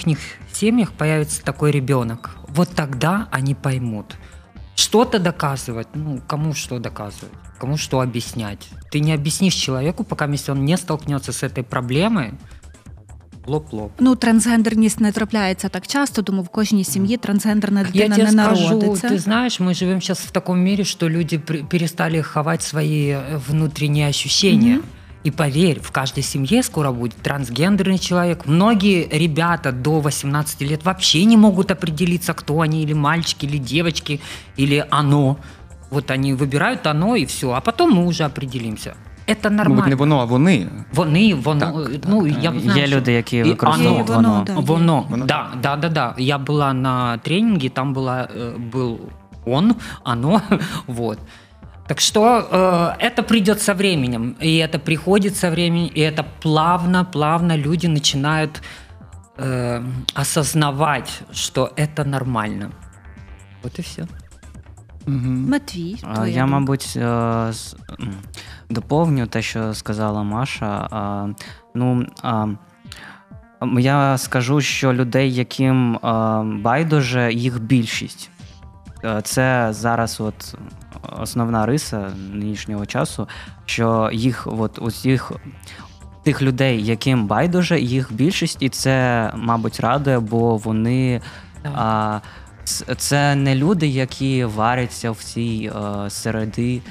семьях 0.52 0.92
появится 0.92 1.42
такой 1.42 1.70
ребенок. 1.70 2.30
Вот 2.48 2.68
тогда 2.70 3.28
они 3.30 3.54
поймут. 3.54 4.16
Что-то 4.76 5.18
доказывать, 5.18 5.88
ну, 5.94 6.20
кому 6.26 6.52
что 6.52 6.78
доказывать, 6.78 7.32
кому 7.58 7.76
что 7.76 8.00
объяснять. 8.00 8.68
Ты 8.90 9.00
не 9.00 9.12
объяснишь 9.12 9.54
человеку, 9.54 10.04
пока 10.04 10.26
если 10.26 10.50
он 10.50 10.64
не 10.64 10.76
столкнется 10.76 11.32
с 11.32 11.42
этой 11.42 11.64
проблемой, 11.64 12.34
лоп-лоп. 13.47 13.91
Ну, 13.99 14.15
трансгендерність 14.15 14.99
не 14.99 15.11
трапляється 15.11 15.69
так 15.69 15.87
часто, 15.87 16.21
тому 16.21 16.41
в 16.41 16.49
кожній 16.49 16.83
сім'ї 16.83 17.17
трансгендерна 17.17 17.83
дитина 17.83 18.03
Я 18.03 18.09
тебе 18.09 18.31
не 18.31 18.43
скажу, 18.43 18.63
народиться. 18.63 19.07
Ты 19.07 19.17
знаешь, 19.17 19.59
мы 19.59 19.73
живем 19.73 20.01
сейчас 20.01 20.19
в 20.19 20.31
таком 20.31 20.59
мире, 20.59 20.83
что 20.83 21.09
люди 21.09 21.37
перестали 21.69 22.21
ховать 22.21 22.63
свои 22.63 23.09
э, 23.09 23.39
внутренние 23.49 24.07
ощущения. 24.07 24.75
Mm-hmm. 24.75 25.25
И 25.25 25.31
поверь, 25.31 25.79
в 25.81 25.91
каждой 25.91 26.23
семье 26.23 26.63
скоро 26.63 26.91
будет 26.91 27.15
трансгендерный 27.15 27.97
человек. 27.97 28.45
Многие 28.45 29.07
ребята 29.11 29.71
до 29.71 29.99
18 29.99 30.61
лет 30.61 30.85
вообще 30.85 31.25
не 31.25 31.37
могут 31.37 31.71
определиться, 31.71 32.33
кто 32.33 32.61
они, 32.61 32.83
или 32.83 32.93
мальчики, 32.93 33.45
или 33.45 33.57
девочки, 33.57 34.21
или 34.57 34.85
оно. 34.89 35.37
Вот 35.91 36.11
они 36.11 36.33
выбирают 36.33 36.87
оно 36.87 37.15
и 37.15 37.25
все, 37.25 37.51
а 37.51 37.59
потом 37.59 37.91
мы 37.91 38.05
уже 38.05 38.23
определимся. 38.23 38.95
Это 39.26 39.50
нормально. 39.50 39.74
Мабуть, 39.74 39.88
не 39.88 39.94
воно, 39.94 40.18
а 40.20 40.24
вони. 40.24 40.68
Вони, 40.92 41.34
воно. 41.34 41.60
Так, 41.60 42.00
ну, 42.08 42.28
так. 42.28 42.42
Я 42.42 42.60
знаю, 42.60 42.80
Є 42.80 42.86
люди, 42.86 43.12
які 43.12 43.42
використовують 43.42 44.08
воно. 44.08 44.28
Воно, 44.28 44.44
да, 44.46 44.54
воно. 44.54 45.06
воно. 45.10 45.26
Да, 45.26 45.46
да, 45.62 45.76
да, 45.76 45.88
да. 45.88 46.14
Я 46.18 46.38
была 46.38 46.72
на 46.72 47.18
тренинге, 47.18 47.68
там 47.68 47.94
была, 47.94 48.28
был 48.72 48.98
он, 49.46 49.74
оно, 50.04 50.42
вот. 50.86 51.18
Так 51.86 52.00
что 52.00 52.48
э, 52.50 53.06
это 53.06 53.22
придет 53.22 53.60
со 53.60 53.74
временем, 53.74 54.36
и 54.40 54.56
это 54.56 54.78
приходит 54.78 55.36
со 55.36 55.50
временем, 55.50 55.90
и 55.94 56.00
это 56.00 56.24
плавно, 56.40 57.04
плавно 57.04 57.56
люди 57.56 57.86
начинают 57.86 58.62
э, 59.36 59.82
осознавать, 60.14 61.22
что 61.32 61.72
это 61.76 62.04
нормально. 62.04 62.70
Вот 63.62 63.78
и 63.78 63.82
все. 63.82 64.06
Угу. 65.06 65.16
Матвій, 65.48 65.94
твоя 65.94 66.26
я, 66.26 66.40
думка. 66.40 66.46
мабуть, 66.46 66.94
е, 66.96 67.52
доповню 68.70 69.26
те, 69.26 69.42
що 69.42 69.74
сказала 69.74 70.22
Маша. 70.22 71.34
Ну, 71.74 72.06
я 73.78 74.18
скажу, 74.18 74.60
що 74.60 74.92
людей, 74.92 75.34
яким 75.34 75.98
байдуже, 76.62 77.32
їх 77.32 77.62
більшість. 77.62 78.30
Е, 79.04 79.20
це 79.24 79.68
зараз 79.70 80.20
от 80.20 80.54
основна 81.20 81.66
риса 81.66 82.10
нинішнього 82.32 82.86
часу, 82.86 83.28
що 83.66 84.10
їх, 84.12 84.46
от 84.46 84.78
усіх 84.78 85.32
тих 86.22 86.42
людей, 86.42 86.84
яким 86.84 87.26
байдуже, 87.26 87.80
їх 87.80 88.12
більшість, 88.12 88.62
і 88.62 88.68
це, 88.68 89.30
мабуть, 89.36 89.80
радує, 89.80 90.18
бо 90.18 90.56
вони. 90.56 91.20
А, 91.74 92.20
Це 92.96 93.34
не 93.34 93.54
люди, 93.54 93.86
які 93.86 94.44
варяться 94.44 95.10
в 95.10 95.16
цій 95.16 95.72
а, 95.74 96.10
середи 96.10 96.82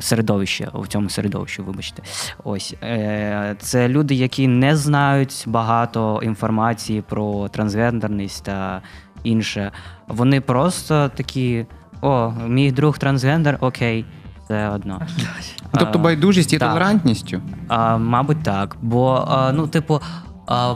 середовище, 0.00 0.68
в 0.74 0.88
цьому 0.88 1.10
середовищі, 1.10 1.62
вибачте. 1.62 2.02
Ось 2.44 2.74
е, 2.82 3.56
це 3.58 3.88
люди, 3.88 4.14
які 4.14 4.48
не 4.48 4.76
знають 4.76 5.44
багато 5.46 6.20
інформації 6.22 7.02
про 7.08 7.48
трансгендерність 7.48 8.44
та 8.44 8.82
інше. 9.24 9.72
Вони 10.08 10.40
просто 10.40 11.08
такі: 11.08 11.66
о, 12.00 12.32
мій 12.46 12.72
друг 12.72 12.98
трансгендер, 12.98 13.58
окей, 13.60 14.04
це 14.48 14.68
одно. 14.68 15.00
Тобто 15.78 15.98
байдужість 15.98 16.52
є 16.52 16.58
толерантністю? 16.58 17.40
А, 17.68 17.96
мабуть, 17.96 18.42
так. 18.42 18.76
Бо, 18.82 19.26
а, 19.28 19.52
ну, 19.52 19.66
типу, 19.68 20.00
а, 20.46 20.74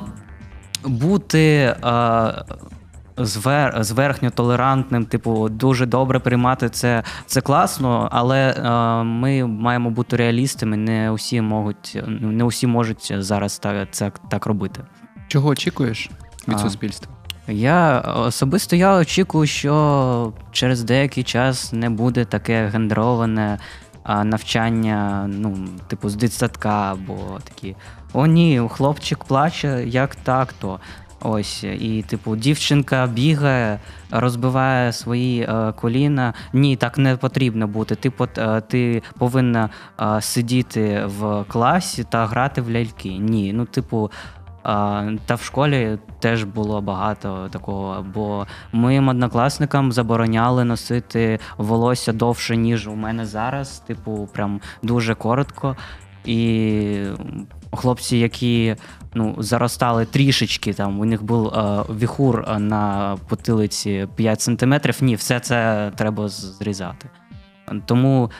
бути 0.85 1.77
а, 1.83 2.33
звер, 3.25 3.85
зверхньо 3.85 4.31
толерантним, 4.31 5.05
типу, 5.05 5.49
дуже 5.49 5.87
добре 5.87 6.19
приймати 6.19 6.69
це, 6.69 7.03
це 7.27 7.41
класно, 7.41 8.09
але 8.13 8.55
а, 8.63 9.03
ми 9.03 9.47
маємо 9.47 9.91
бути 9.91 10.17
реалістами. 10.17 10.77
Не 10.77 11.11
усі 11.11 11.41
можуть, 11.41 12.03
не 12.09 12.45
усі 12.45 12.67
можуть 12.67 13.13
зараз 13.19 13.59
так, 13.59 13.89
це 13.91 14.13
так 14.31 14.47
робити. 14.47 14.83
Чого 15.29 15.49
очікуєш 15.49 16.11
від 16.49 16.55
А. 16.55 16.59
суспільства? 16.59 17.13
Я 17.49 17.99
особисто 18.01 18.77
я 18.77 18.97
очікую, 18.97 19.47
що 19.47 20.33
через 20.53 20.83
деякий 20.83 21.25
час 21.25 21.73
не 21.73 21.91
буде 21.91 22.25
таке 22.25 22.67
гендероване 22.67 23.59
навчання, 24.25 25.27
ну, 25.29 25.69
типу, 25.89 26.09
з 26.09 26.17
дитсадка, 26.17 26.93
або 26.93 27.39
такі. 27.45 27.77
О, 28.13 28.27
ні, 28.27 28.63
хлопчик 28.71 29.25
плаче, 29.25 29.85
як 29.87 30.15
так, 30.15 30.53
то. 30.53 30.81
Ось, 31.23 31.65
і, 31.65 32.05
типу, 32.09 32.37
дівчинка 32.37 33.07
бігає, 33.07 33.79
розбиває 34.11 34.93
свої 34.93 35.43
е, 35.43 35.73
коліна. 35.73 36.35
Ні, 36.53 36.77
так 36.77 36.99
не 36.99 37.17
потрібно 37.17 37.67
бути. 37.67 37.95
Ти, 37.95 38.13
е, 38.39 38.61
ти 38.61 39.03
повинна 39.19 39.71
е, 40.01 40.21
сидіти 40.21 41.03
в 41.07 41.45
класі 41.49 42.05
та 42.05 42.27
грати 42.27 42.61
в 42.61 42.71
ляльки. 42.71 43.09
Ні, 43.09 43.53
ну, 43.53 43.65
типу, 43.65 44.11
а, 44.63 45.09
та 45.27 45.35
в 45.35 45.43
школі 45.43 45.99
теж 46.19 46.45
було 46.45 46.81
багато 46.81 47.49
такого, 47.49 48.05
бо 48.15 48.47
моїм 48.73 49.09
однокласникам 49.09 49.93
забороняли 49.93 50.65
носити 50.65 51.39
волосся 51.57 52.13
довше, 52.13 52.57
ніж 52.57 52.87
у 52.87 52.95
мене 52.95 53.27
зараз, 53.27 53.79
типу, 53.79 54.29
прям 54.33 54.61
дуже 54.83 55.15
коротко. 55.15 55.77
І 56.25 57.03
хлопці, 57.73 58.17
які 58.17 58.77
ну, 59.15 59.35
заростали 59.39 60.05
трішечки, 60.05 60.73
там 60.73 61.01
у 61.01 61.05
них 61.05 61.23
був 61.23 61.47
е, 61.49 61.85
віхур 62.01 62.45
е, 62.49 62.59
на 62.59 63.17
потилиці 63.29 64.09
5 64.17 64.41
сантиметрів, 64.41 64.97
ні, 65.01 65.15
все 65.15 65.41
це 65.41 65.93
треба 65.97 66.29
зрізати. 66.29 67.09
Тому 67.87 68.31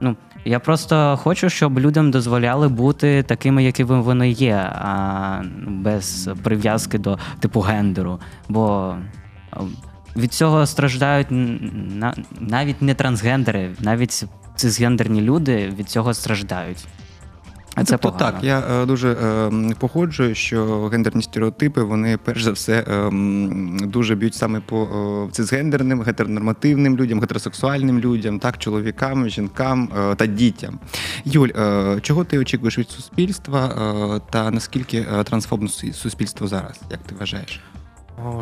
ну, 0.00 0.16
я 0.44 0.60
просто 0.60 1.18
хочу, 1.22 1.48
щоб 1.48 1.78
людям 1.78 2.10
дозволяли 2.10 2.68
бути 2.68 3.22
такими, 3.22 3.64
якими 3.64 4.00
вони 4.00 4.30
є, 4.30 4.70
а 4.74 5.42
без 5.66 6.30
прив'язки 6.42 6.98
до 6.98 7.18
типу 7.40 7.60
гендеру. 7.60 8.20
Бо 8.48 8.96
від 10.16 10.32
цього 10.32 10.66
страждають 10.66 11.26
на- 11.30 12.14
навіть 12.40 12.82
не 12.82 12.94
трансгендери, 12.94 13.70
навіть 13.80 14.24
цисгендерні 14.56 15.20
люди 15.20 15.72
від 15.78 15.88
цього 15.88 16.14
страждають. 16.14 16.86
А 17.74 17.84
це 17.84 17.92
тобто, 17.96 18.18
погано. 18.18 18.32
так, 18.32 18.44
я 18.44 18.58
е, 18.58 18.86
дуже 18.86 19.12
е, 19.12 19.74
погоджую, 19.78 20.34
що 20.34 20.86
гендерні 20.86 21.22
стереотипи, 21.22 21.82
вони 21.82 22.18
перш 22.24 22.42
за 22.42 22.52
все 22.52 22.84
е, 22.88 23.10
дуже 23.86 24.14
б'ють 24.14 24.34
саме 24.34 24.60
по 24.60 24.82
е, 25.28 25.32
цисгендерним, 25.32 26.02
гетеронормативним 26.02 26.96
людям, 26.96 27.20
гетеросексуальним 27.20 28.00
людям, 28.00 28.38
так, 28.38 28.58
чоловікам, 28.58 29.28
жінкам 29.28 29.88
е, 29.98 30.14
та 30.14 30.26
дітям. 30.26 30.78
Юль, 31.24 31.48
е, 31.48 31.98
чого 32.02 32.24
ти 32.24 32.38
очікуєш 32.38 32.78
від 32.78 32.90
суспільства 32.90 33.66
е, 33.66 34.20
та 34.30 34.50
наскільки 34.50 35.06
е, 35.20 35.24
трансфобне 35.24 35.68
суспільство 35.92 36.46
зараз, 36.46 36.80
як 36.90 37.00
ти 37.00 37.14
вважаєш? 37.14 37.60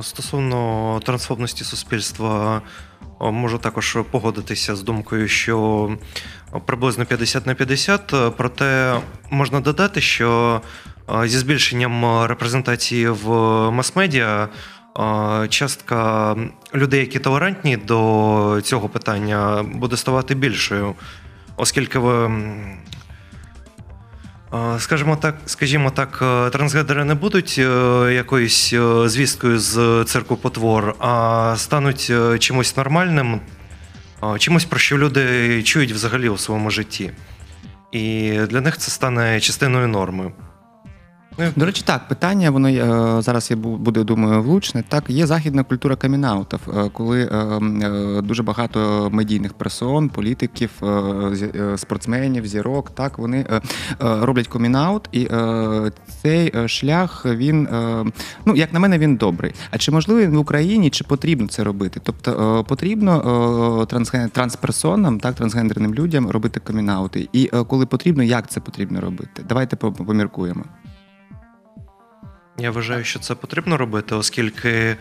Стосовно 0.02 1.00
трансфобності 1.04 1.64
суспільства, 1.64 2.62
можу 3.20 3.58
також 3.58 3.98
погодитися 4.10 4.76
з 4.76 4.82
думкою, 4.82 5.28
що 5.28 5.90
приблизно 6.66 7.06
50 7.06 7.46
на 7.46 7.54
50, 7.54 8.14
е, 8.14 8.30
проте 8.36 9.00
можна 9.30 9.60
додати, 9.60 10.00
що 10.00 10.60
е, 11.22 11.28
зі 11.28 11.38
збільшенням 11.38 12.24
репрезентації 12.26 13.08
в 13.08 13.30
мас-медіа 13.70 14.48
е, 14.98 15.48
частка 15.48 16.36
людей, 16.74 17.00
які 17.00 17.18
толерантні 17.18 17.76
до 17.76 18.60
цього 18.64 18.88
питання, 18.88 19.62
буде 19.62 19.96
ставати 19.96 20.34
більшою, 20.34 20.94
оскільки 21.56 21.98
ви. 21.98 22.30
Скажімо 24.78 25.16
так, 25.16 25.34
скажімо 25.46 25.90
так, 25.90 26.18
е, 26.22 26.50
трансгендери 26.50 27.04
не 27.04 27.14
будуть 27.14 27.56
е, 27.58 27.62
якоюсь 28.14 28.72
е, 28.72 29.08
звісткою 29.08 29.58
з 29.58 30.04
цирку 30.04 30.36
потвор, 30.36 30.94
а 30.98 31.54
стануть 31.56 32.12
чимось 32.38 32.76
нормальним, 32.76 33.40
чимось, 34.38 34.64
про 34.64 34.78
що 34.78 34.98
люди 34.98 35.62
чують 35.62 35.92
взагалі 35.92 36.28
у 36.28 36.38
своєму 36.38 36.70
житті. 36.70 37.10
І 37.92 38.32
для 38.50 38.60
них 38.60 38.78
це 38.78 38.90
стане 38.90 39.40
частиною 39.40 39.88
норми. 39.88 40.32
Ну, 41.40 41.52
До 41.56 41.66
речі, 41.66 41.82
так, 41.86 42.08
питання, 42.08 42.50
воно 42.50 42.68
е, 42.68 43.22
зараз 43.22 43.50
я 43.50 43.56
буде, 43.56 44.04
думаю, 44.04 44.42
влучне. 44.42 44.84
Так, 44.88 45.04
є 45.10 45.26
західна 45.26 45.62
культура 45.62 45.96
камінаутів, 45.96 46.60
е, 46.76 46.90
коли 46.92 47.22
е, 47.22 47.36
е, 47.36 48.22
дуже 48.22 48.42
багато 48.42 49.08
медійних 49.12 49.54
персон, 49.54 50.08
політиків, 50.08 50.70
е, 50.82 50.86
е, 51.54 51.78
спортсменів, 51.78 52.46
зірок, 52.46 52.90
так, 52.90 53.18
вони 53.18 53.46
е, 53.50 53.56
е, 53.56 53.60
роблять 54.00 54.48
камінаут, 54.48 55.08
і 55.12 55.24
е, 55.24 55.92
цей 56.22 56.52
е, 56.56 56.68
шлях, 56.68 57.26
він, 57.26 57.66
е, 57.66 58.04
ну, 58.44 58.56
як 58.56 58.72
на 58.72 58.80
мене, 58.80 58.98
він 58.98 59.16
добрий. 59.16 59.54
А 59.70 59.78
чи 59.78 59.90
можливо 59.90 60.20
він 60.20 60.36
в 60.36 60.38
Україні, 60.38 60.90
чи 60.90 61.04
потрібно 61.04 61.48
це 61.48 61.64
робити? 61.64 62.00
Тобто 62.02 62.60
е, 62.60 62.68
потрібно 62.68 63.86
е, 63.92 64.28
трансперсонам, 64.28 65.20
так, 65.20 65.34
трансгендерним 65.34 65.94
людям 65.94 66.30
робити 66.30 66.60
камінаути. 66.60 67.28
І 67.32 67.50
е, 67.54 67.64
коли 67.64 67.86
потрібно, 67.86 68.22
як 68.22 68.50
це 68.50 68.60
потрібно 68.60 69.00
робити? 69.00 69.44
Давайте 69.48 69.76
поміркуємо. 69.76 70.64
Я 72.60 72.70
вважаю, 72.70 73.04
що 73.04 73.18
це 73.18 73.34
потрібно 73.34 73.76
робити, 73.76 74.14
оскільки 74.14 74.70
е, 74.70 74.96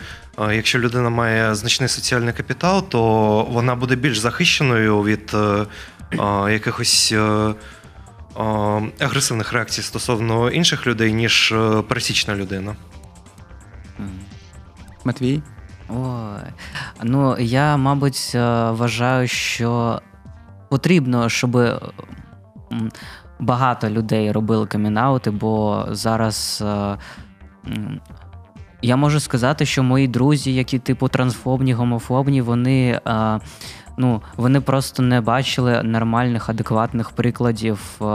якщо 0.55 0.79
людина 0.79 1.09
має 1.09 1.55
значний 1.55 1.89
соціальний 1.89 2.33
капітал, 2.33 2.89
то 2.89 3.43
вона 3.43 3.75
буде 3.75 3.95
більш 3.95 4.17
захищеною 4.17 5.03
від 5.03 5.31
е, 5.33 5.65
е, 6.13 6.53
якихось 6.53 7.13
агресивних 8.99 9.53
реакцій 9.53 9.81
стосовно 9.81 10.49
інших 10.49 10.87
людей, 10.87 11.13
ніж 11.13 11.53
пересічна 11.87 12.35
людина. 12.35 12.75
Матвій? 15.03 15.41
Ой. 15.89 16.41
Ну, 17.03 17.37
я, 17.39 17.77
мабуть, 17.77 18.31
вважаю, 18.33 19.27
що 19.27 20.01
потрібно, 20.69 21.29
щоб 21.29 21.57
багато 23.39 23.89
людей 23.89 24.31
робили 24.31 24.67
камінаути, 24.67 25.31
бо 25.31 25.85
зараз. 25.91 26.63
Я 28.81 28.95
можу 28.95 29.19
сказати, 29.19 29.65
що 29.65 29.83
мої 29.83 30.07
друзі, 30.07 30.53
які 30.53 30.79
типу 30.79 31.07
трансфобні, 31.07 31.73
гомофобні, 31.73 32.41
вони, 32.41 32.99
е, 33.07 33.39
ну, 33.97 34.21
вони 34.35 34.61
просто 34.61 35.03
не 35.03 35.21
бачили 35.21 35.83
нормальних, 35.83 36.49
адекватних 36.49 37.09
прикладів 37.09 37.79
е, 38.01 38.05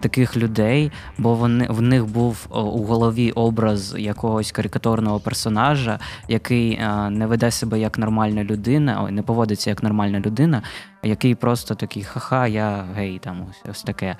таких 0.00 0.36
людей, 0.36 0.92
бо 1.18 1.34
вони, 1.34 1.66
в 1.70 1.82
них 1.82 2.06
був 2.06 2.46
у 2.50 2.84
голові 2.84 3.30
образ 3.30 3.94
якогось 3.98 4.52
карикатурного 4.52 5.20
персонажа, 5.20 5.98
який 6.28 6.72
е, 6.72 7.10
не 7.10 7.26
веде 7.26 7.50
себе 7.50 7.78
як 7.78 7.98
нормальна 7.98 8.44
людина, 8.44 9.00
ой, 9.04 9.12
не 9.12 9.22
поводиться 9.22 9.70
як 9.70 9.82
нормальна 9.82 10.20
людина, 10.20 10.62
який 11.02 11.34
просто 11.34 11.74
такий 11.74 12.02
ха-ха, 12.02 12.46
я 12.46 12.84
гей, 12.94 13.18
там 13.18 13.46
ось, 13.50 13.70
ось 13.70 13.82
таке. 13.82 14.16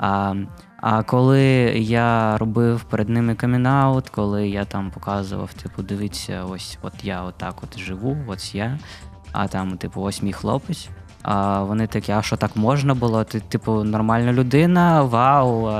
А, 0.00 0.34
а 0.80 1.02
коли 1.02 1.42
я 1.76 2.38
робив 2.38 2.84
перед 2.84 3.08
ними 3.08 3.34
камінаут, 3.34 4.08
коли 4.08 4.48
я 4.48 4.64
там 4.64 4.90
показував, 4.90 5.52
типу, 5.54 5.82
дивіться, 5.82 6.44
ось 6.44 6.78
от 6.82 6.92
я 7.02 7.22
отак 7.22 7.54
от 7.62 7.78
живу, 7.78 8.16
ось 8.26 8.54
я, 8.54 8.78
а 9.32 9.48
там, 9.48 9.78
типу, 9.78 10.02
ось 10.02 10.22
мій 10.22 10.32
хлопець. 10.32 10.88
А 11.22 11.62
вони 11.62 11.86
такі, 11.86 12.12
а 12.12 12.22
що 12.22 12.36
так 12.36 12.56
можна 12.56 12.94
було? 12.94 13.24
Ти, 13.24 13.40
типу, 13.40 13.84
нормальна 13.84 14.32
людина, 14.32 15.02
вау. 15.02 15.70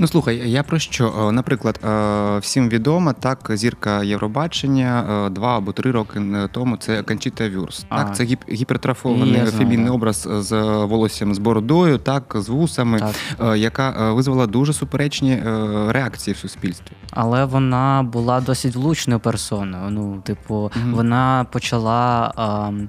А 0.00 0.02
Ну 0.02 0.06
слухай, 0.06 0.50
я 0.50 0.62
про 0.62 0.78
що? 0.78 1.28
Е, 1.28 1.32
Наприклад, 1.32 1.80
е, 1.84 2.38
всім 2.38 2.68
відома 2.68 3.12
так 3.12 3.50
зірка 3.54 4.02
Євробачення 4.02 5.04
е, 5.26 5.30
два 5.30 5.56
або 5.56 5.72
три 5.72 5.90
роки 5.90 6.20
тому. 6.52 6.76
Це 6.76 7.02
Кончіта 7.02 7.48
Вюрс. 7.48 7.86
А. 7.88 7.98
Так, 7.98 8.16
це 8.16 8.24
гіп- 8.24 8.52
гіпертрофований 8.52 9.46
фемінний 9.46 9.90
образ 9.90 10.28
з 10.30 10.60
волоссям 10.84 11.34
з 11.34 11.38
бородою, 11.38 11.98
так 11.98 12.32
з 12.38 12.48
вусами, 12.48 12.98
Так. 13.38 13.56
яка 13.56 14.12
визвала 14.12 14.46
дуже 14.46 14.72
суперечні 14.72 15.42
реакції 15.88 16.34
в 16.34 16.38
суспільстві. 16.38 16.96
Але 17.10 17.44
вона 17.44 18.02
була 18.12 18.40
досить 18.40 18.76
влучною 18.76 19.20
персоною. 19.20 19.90
Ну, 19.90 20.20
типу, 20.24 20.70
Мгм. 20.76 20.94
вона 20.94 21.46
почала. 21.52 22.32
ам, 22.36 22.86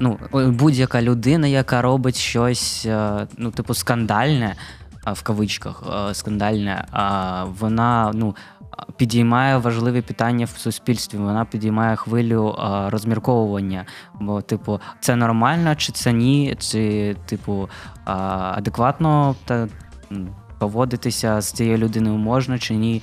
ну, 0.00 0.18
будь-яка 0.32 1.02
людина, 1.02 1.46
яка 1.46 1.82
робить 1.82 2.16
щось, 2.16 2.88
ну, 3.38 3.50
типу, 3.50 3.74
скандальне, 3.74 4.56
в 5.12 5.22
кавичках, 5.22 5.82
е, 6.10 6.14
скандальне, 6.14 6.84
вона, 7.60 8.12
ну 8.14 8.34
підіймає 8.96 9.56
важливі 9.56 10.02
питання 10.02 10.44
в 10.44 10.58
суспільстві. 10.58 11.18
Вона 11.18 11.44
підіймає 11.44 11.96
хвилю 11.96 12.56
а, 12.58 12.90
розмірковування. 12.90 13.84
Бо, 14.20 14.42
типу, 14.42 14.80
це 15.00 15.16
нормально, 15.16 15.74
чи 15.74 15.92
це 15.92 16.12
ні, 16.12 16.56
чи, 16.58 17.16
типу, 17.26 17.68
а, 18.04 18.14
адекватно 18.56 19.36
та 19.44 19.68
поводитися 20.58 21.40
з 21.40 21.52
цією 21.52 21.78
людиною 21.78 22.16
можна 22.16 22.58
чи 22.58 22.74
ні. 22.74 23.02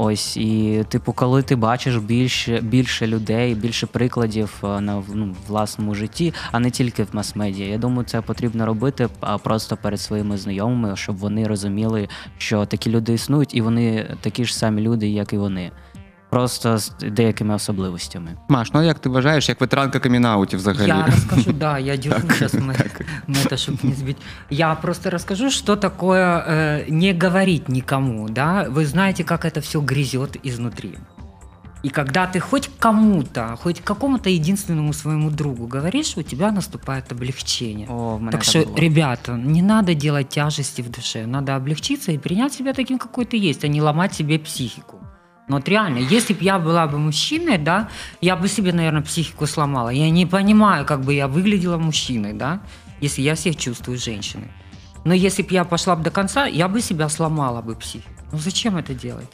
Ось 0.00 0.36
і, 0.36 0.84
типу, 0.88 1.12
коли 1.12 1.42
ти 1.42 1.56
бачиш 1.56 1.96
більше 1.96 2.60
більше 2.60 3.06
людей, 3.06 3.54
більше 3.54 3.86
прикладів 3.86 4.54
е, 4.64 4.80
на 4.80 5.02
ну, 5.14 5.36
власному 5.48 5.94
житті, 5.94 6.34
а 6.52 6.58
не 6.58 6.70
тільки 6.70 7.02
в 7.02 7.08
мас-медіа. 7.12 7.66
Я 7.66 7.78
думаю, 7.78 8.04
це 8.04 8.20
потрібно 8.20 8.66
робити 8.66 9.08
просто 9.42 9.76
перед 9.76 10.00
своїми 10.00 10.36
знайомими, 10.36 10.96
щоб 10.96 11.16
вони 11.16 11.46
розуміли, 11.46 12.08
що 12.38 12.66
такі 12.66 12.90
люди 12.90 13.12
існують, 13.12 13.54
і 13.54 13.60
вони 13.60 14.16
такі 14.20 14.44
ж 14.44 14.56
самі 14.56 14.82
люди, 14.82 15.08
як 15.08 15.32
і 15.32 15.38
вони 15.38 15.70
просто 16.33 16.77
з 16.77 16.91
деякими 17.11 17.55
особливостями. 17.55 18.37
Маш, 18.49 18.73
ну 18.73 18.83
як 18.83 18.99
ти 18.99 19.09
вважаєш, 19.09 19.49
як 19.49 19.61
ветеранка 19.61 19.99
камінаутів 19.99 20.59
взагалі? 20.59 20.87
Я 20.87 21.05
расскажу, 21.05 21.53
да, 21.53 21.79
я 21.79 21.97
держу 21.97 22.27
сейчас 22.29 22.53
на, 22.53 22.61
на 23.27 23.39
это, 23.39 23.57
чтобы 23.57 23.77
не 23.83 23.93
сбить. 23.93 24.17
Я 24.49 24.75
просто 24.75 25.09
расскажу, 25.09 25.51
что 25.51 25.75
такое 25.75 26.43
э, 26.47 26.85
не 26.89 27.13
говорить 27.13 27.69
никому, 27.69 28.29
да. 28.29 28.65
Вы 28.69 28.85
знаете, 28.85 29.23
как 29.23 29.45
это 29.45 29.61
все 29.61 29.79
грязет 29.79 30.37
изнутри. 30.45 30.97
И 31.85 31.89
когда 31.89 32.25
ты 32.25 32.39
хоть 32.39 32.69
кому-то, 32.79 33.57
хоть 33.61 33.81
какому-то 33.81 34.29
единственному 34.29 34.93
своему 34.93 35.29
другу 35.29 35.67
говоришь, 35.67 36.17
у 36.17 36.23
тебя 36.23 36.51
наступает 36.51 37.11
облегчение. 37.11 37.87
О, 37.89 38.19
так 38.31 38.43
что, 38.43 38.59
было. 38.59 38.77
ребята, 38.77 39.33
не 39.33 39.61
надо 39.61 39.93
делать 39.93 40.29
тяжести 40.29 40.81
в 40.81 40.89
душе, 40.89 41.27
надо 41.27 41.55
облегчиться 41.55 42.11
и 42.11 42.17
принять 42.17 42.53
себя 42.53 42.73
таким, 42.73 42.97
какой 42.97 43.25
ты 43.25 43.49
есть, 43.49 43.65
а 43.65 43.67
не 43.67 43.81
ломать 43.81 44.13
себе 44.15 44.39
психику. 44.39 44.99
Ну 45.49 45.55
вот 45.57 45.67
реально, 45.67 45.97
если 45.97 46.33
бы 46.33 46.43
я 46.43 46.57
была 46.57 46.87
бы 46.87 46.97
мужчиной, 46.97 47.57
да, 47.57 47.89
я 48.21 48.35
бы 48.35 48.47
себе, 48.47 48.71
наверное, 48.71 49.01
психику 49.01 49.45
сломала. 49.45 49.89
Я 49.89 50.09
не 50.09 50.25
понимаю, 50.25 50.85
как 50.85 51.01
бы 51.01 51.13
я 51.13 51.27
выглядела 51.27 51.77
мужчиной, 51.77 52.33
да, 52.33 52.59
если 53.01 53.21
я 53.21 53.33
всех 53.35 53.57
чувствую 53.57 53.97
женщиной. 53.97 54.47
Но 55.05 55.13
если 55.13 55.43
бы 55.43 55.53
я 55.53 55.65
пошла 55.65 55.95
бы 55.95 56.03
до 56.03 56.11
конца, 56.11 56.45
я 56.45 56.67
бы 56.67 56.81
себя 56.81 57.09
сломала 57.09 57.61
бы 57.61 57.75
психику. 57.75 58.09
Ну 58.31 58.39
зачем 58.39 58.77
это 58.77 58.93
делать? 58.95 59.27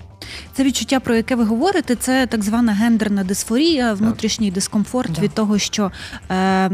Це 0.53 0.63
відчуття, 0.63 0.99
про 0.99 1.15
яке 1.15 1.35
ви 1.35 1.43
говорите, 1.43 1.95
це 1.95 2.27
так 2.27 2.43
звана 2.43 2.73
гендерна 2.73 3.23
дисфорія, 3.23 3.93
внутрішній 3.93 4.51
дискомфорт 4.51 5.11
да. 5.11 5.21
від 5.21 5.33
того, 5.33 5.57
що 5.57 5.91
е, 6.31 6.71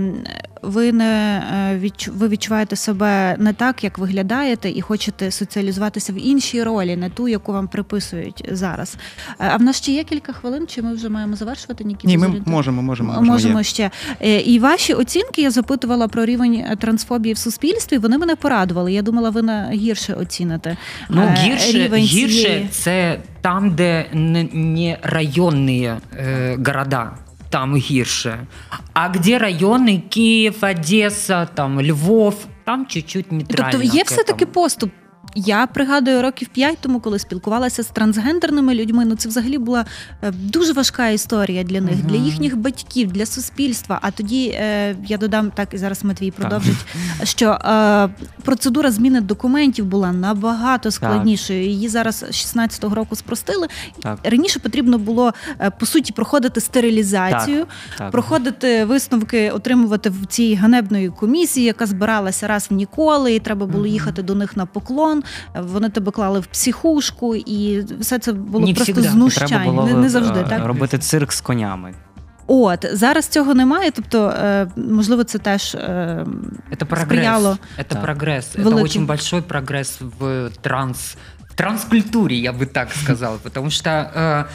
ви 0.62 0.92
не 0.92 1.42
е, 1.84 1.90
ви 2.08 2.28
відчуваєте 2.28 2.76
себе 2.76 3.36
не 3.38 3.52
так, 3.52 3.84
як 3.84 3.98
виглядаєте, 3.98 4.70
і 4.70 4.80
хочете 4.80 5.30
соціалізуватися 5.30 6.12
в 6.12 6.26
іншій 6.26 6.62
ролі, 6.62 6.96
не 6.96 7.10
ту, 7.10 7.28
яку 7.28 7.52
вам 7.52 7.68
приписують 7.68 8.44
зараз. 8.50 8.96
Е, 9.28 9.34
а 9.38 9.56
в 9.56 9.62
нас 9.62 9.76
ще 9.76 9.92
є 9.92 10.04
кілька 10.04 10.32
хвилин, 10.32 10.66
чи 10.66 10.82
ми 10.82 10.94
вже 10.94 11.08
маємо 11.08 11.36
завершувати 11.36 11.84
Нікіта? 11.84 12.08
Ні, 12.08 12.18
ми 12.18 12.42
можемо, 12.46 12.82
можемо, 12.82 13.12
можемо. 13.12 13.32
Можемо 13.32 13.62
ще. 13.62 13.90
Е, 14.20 14.40
і 14.40 14.58
ваші 14.58 14.94
оцінки 14.94 15.42
я 15.42 15.50
запитувала 15.50 16.08
про 16.08 16.24
рівень 16.24 16.64
трансфобії 16.78 17.34
в 17.34 17.38
суспільстві. 17.38 17.98
Вони 17.98 18.18
мене 18.18 18.36
порадували. 18.36 18.92
Я 18.92 19.02
думала, 19.02 19.30
ви 19.30 19.42
на 19.42 19.70
гірше 19.70 20.14
оціните. 20.14 20.76
Ну, 21.08 21.34
гірше, 21.38 21.72
рівень 21.72 22.02
гірше 22.02 22.42
цієї... 22.42 22.68
це 22.70 23.20
там, 23.40 23.74
де 23.74 24.06
не 24.52 24.98
районні 25.02 25.92
е, 26.18 26.56
города. 26.66 27.12
Там 27.50 27.76
гірше. 27.76 28.46
А 28.92 29.08
где 29.08 29.38
райони 29.38 30.02
Київ, 30.08 30.54
Одеса, 30.62 31.46
там 31.46 31.82
Львов, 31.82 32.46
там 32.64 32.86
чуть-чуть 32.86 33.32
нейтрально. 33.32 33.72
Тобто 33.72 33.96
є 33.96 34.02
все-таки 34.02 34.46
поступ 34.46 34.90
я 35.34 35.66
пригадую 35.66 36.22
років 36.22 36.48
п'ять 36.48 36.78
тому, 36.80 37.00
коли 37.00 37.18
спілкувалася 37.18 37.82
з 37.82 37.86
трансгендерними 37.86 38.74
людьми. 38.74 39.04
Ну 39.04 39.16
це 39.16 39.28
взагалі 39.28 39.58
була 39.58 39.84
е, 40.22 40.30
дуже 40.30 40.72
важка 40.72 41.08
історія 41.08 41.62
для 41.62 41.80
них, 41.80 41.94
uh 41.94 42.06
для 42.06 42.16
їхніх 42.16 42.56
батьків, 42.56 43.12
для 43.12 43.26
суспільства. 43.26 43.98
А 44.02 44.10
тоді 44.10 44.46
е, 44.48 44.96
я 45.06 45.16
додам 45.16 45.50
так 45.54 45.74
і 45.74 45.78
зараз 45.78 46.04
Матвій 46.04 46.30
продовжить, 46.30 46.76
так. 47.18 47.28
що 47.28 47.50
е, 47.50 48.08
процедура 48.42 48.90
зміни 48.90 49.20
документів 49.20 49.84
була 49.84 50.12
набагато 50.12 50.90
складнішою. 50.90 51.62
Її 51.62 51.88
зараз 51.88 52.24
16-го 52.30 52.94
року 52.94 53.16
спростили. 53.16 53.68
Так. 54.02 54.18
Раніше 54.24 54.58
потрібно 54.58 54.98
було 54.98 55.34
е, 55.60 55.70
по 55.70 55.86
суті 55.86 56.12
проходити 56.12 56.60
стерилізацію, 56.60 57.66
так. 57.98 58.10
проходити 58.10 58.84
висновки, 58.84 59.50
отримувати 59.50 60.10
в 60.10 60.26
цій 60.26 60.54
ганебної 60.54 61.08
комісії, 61.08 61.66
яка 61.66 61.86
збиралася 61.86 62.46
раз 62.46 62.66
в 62.70 62.74
ніколи, 62.74 63.34
і 63.34 63.38
треба 63.38 63.66
було 63.66 63.84
uh 63.84 63.90
їхати 63.90 64.22
до 64.22 64.34
них 64.34 64.56
на 64.56 64.66
поклон 64.66 65.19
вони 65.55 65.89
тебе 65.89 66.11
клали 66.11 66.39
в 66.39 66.45
психушку, 66.45 67.35
і 67.35 67.85
все 67.99 68.19
це 68.19 68.33
було 68.33 68.67
не 68.67 68.73
просто 68.73 69.01
знущання. 69.01 69.47
Треба 69.47 69.65
було 69.65 69.85
не, 69.87 69.93
не 69.93 70.09
завжди 70.09 70.45
так 70.49 70.65
робити 70.65 70.97
цирк 70.97 71.31
з 71.31 71.41
конями. 71.41 71.93
От 72.47 72.85
зараз 72.91 73.27
цього 73.27 73.53
немає, 73.53 73.91
тобто 73.91 74.27
е, 74.27 74.67
можливо, 74.75 75.23
це 75.23 75.37
теж 75.37 75.75
е, 75.75 76.25
это 76.71 77.01
сприяло. 77.01 77.57
Это 77.77 77.93
да. 77.93 78.01
прогресс. 78.01 78.55
Великий. 78.55 78.73
Это 78.73 78.83
очень 78.83 79.05
большой 79.05 79.41
прогресс 79.41 80.01
в 80.19 80.49
транс 80.61 81.17
в 81.49 81.55
транскультуре, 81.55 82.35
я 82.35 82.51
бы 82.51 82.65
так 82.65 82.91
сказал, 82.93 83.39
потому 83.43 83.69
что 83.69 83.89
э, 83.89 84.45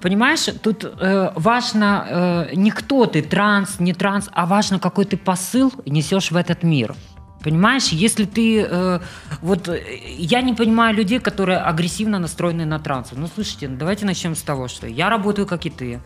Понимаешь, 0.00 0.48
тут 0.62 0.84
э, 0.84 1.32
важно 1.34 2.06
э, 2.08 2.54
не 2.54 2.70
кто 2.70 3.06
ты, 3.06 3.22
транс, 3.22 3.80
не 3.80 3.94
транс, 3.94 4.28
а 4.32 4.46
важно, 4.46 4.78
какой 4.78 5.04
ты 5.04 5.16
посыл 5.16 5.72
несешь 5.86 6.30
в 6.30 6.36
этот 6.36 6.62
мир. 6.62 6.94
Понимаешь, 7.43 7.89
если 7.89 8.25
ты... 8.25 8.61
Э, 8.61 8.99
вот 9.41 9.67
э, 9.67 9.81
я 10.17 10.41
не 10.41 10.53
понимаю 10.53 10.95
людей, 10.95 11.19
которые 11.19 11.57
агрессивно 11.57 12.19
настроены 12.19 12.65
на 12.65 12.79
транс. 12.79 13.09
Ну, 13.11 13.27
слушайте, 13.27 13.67
давайте 13.67 14.05
начнем 14.05 14.35
с 14.35 14.41
того, 14.41 14.67
что 14.67 14.87
я 14.87 15.09
работаю, 15.09 15.45
как 15.45 15.65
и 15.65 15.69
ты. 15.69 16.01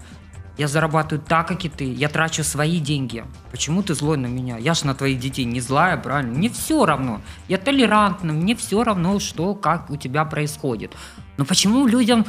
Я 0.58 0.68
зарабатываю 0.68 1.24
так, 1.24 1.48
как 1.48 1.66
и 1.66 1.70
ты. 1.70 1.94
Я 1.94 2.10
трачу 2.10 2.44
свои 2.44 2.80
деньги. 2.80 3.24
Почему 3.52 3.84
ты 3.84 3.94
злой 3.94 4.18
на 4.18 4.26
меня? 4.26 4.58
Я 4.58 4.74
же 4.74 4.88
на 4.88 4.96
твоих 4.96 5.20
детей 5.20 5.46
не 5.46 5.62
злая, 5.62 5.98
правильно? 5.98 6.34
Мне 6.34 6.50
все 6.50 6.86
равно. 6.86 7.22
Я 7.48 7.60
толерантна, 7.60 8.34
мне 8.34 8.56
все 8.56 8.84
равно, 8.84 9.20
что, 9.20 9.54
как 9.54 9.92
у 9.92 9.98
тебя 9.98 10.26
происходит. 10.26 10.96
Но 11.38 11.46
почему 11.46 11.86
людям 11.86 12.26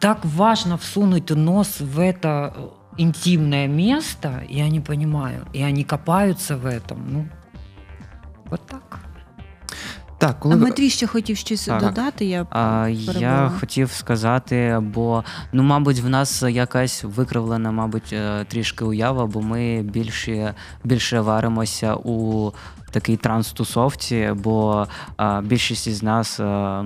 так 0.00 0.24
важно 0.24 0.76
всунуть 0.76 1.30
нос 1.30 1.76
в 1.78 2.00
это 2.00 2.52
э, 2.56 2.68
интимное 2.98 3.68
место, 3.68 4.44
я 4.48 4.68
не 4.68 4.80
понимаю. 4.80 5.46
И 5.52 5.62
они 5.62 5.84
копаются 5.84 6.56
в 6.56 6.66
этом. 6.66 7.12
Ну, 7.12 7.28
От 8.50 8.60
так. 8.66 8.98
Так, 10.20 10.40
коли... 10.40 10.54
А 10.54 10.58
Матвій 10.58 10.90
ще 10.90 11.06
хотів 11.06 11.36
щось 11.36 11.64
так. 11.64 11.82
додати. 11.82 12.24
Я 12.24 12.46
а, 12.50 12.88
я 13.18 13.52
хотів 13.60 13.90
сказати, 13.90 14.78
бо 14.82 15.24
ну, 15.52 15.62
мабуть, 15.62 16.00
в 16.00 16.08
нас 16.08 16.42
якась 16.42 17.04
викривлена, 17.04 17.70
мабуть, 17.70 18.12
е, 18.12 18.44
трішки 18.44 18.84
уява, 18.84 19.26
бо 19.26 19.40
ми 19.40 19.82
більше 19.82 20.54
більше 20.84 21.20
варимося 21.20 21.94
у 21.94 22.50
такій 22.90 23.16
транс-тусовці, 23.16 24.34
бо 24.34 24.86
а, 25.16 25.40
більшість 25.40 25.86
із 25.86 26.02
нас. 26.02 26.40
А, 26.40 26.84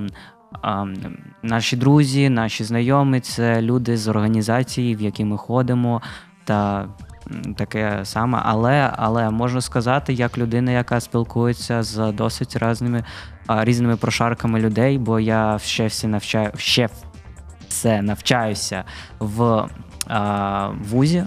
а, 0.62 0.86
Наші 1.42 1.76
друзі, 1.76 2.28
наші 2.28 2.64
знайомі 2.64 3.20
це 3.20 3.62
люди 3.62 3.96
з 3.96 4.08
організації, 4.08 4.96
в 4.96 5.00
які 5.00 5.24
ми 5.24 5.36
ходимо, 5.38 6.02
та 6.44 6.88
таке 7.56 8.00
саме, 8.02 8.40
але 8.44 8.90
але 8.96 9.30
можу 9.30 9.60
сказати, 9.60 10.12
як 10.12 10.38
людина, 10.38 10.70
яка 10.70 11.00
спілкується 11.00 11.82
з 11.82 12.12
досить 12.12 12.56
різними 12.62 13.04
різними 13.48 13.96
прошарками 13.96 14.60
людей, 14.60 14.98
бо 14.98 15.20
я 15.20 15.58
ще 15.58 15.86
всі 15.86 16.06
навчаю 16.06 16.50
ще 16.56 16.88
все 17.68 18.02
навчаюся 18.02 18.84
в 19.18 19.68
а, 20.06 20.68
вузі, 20.68 21.24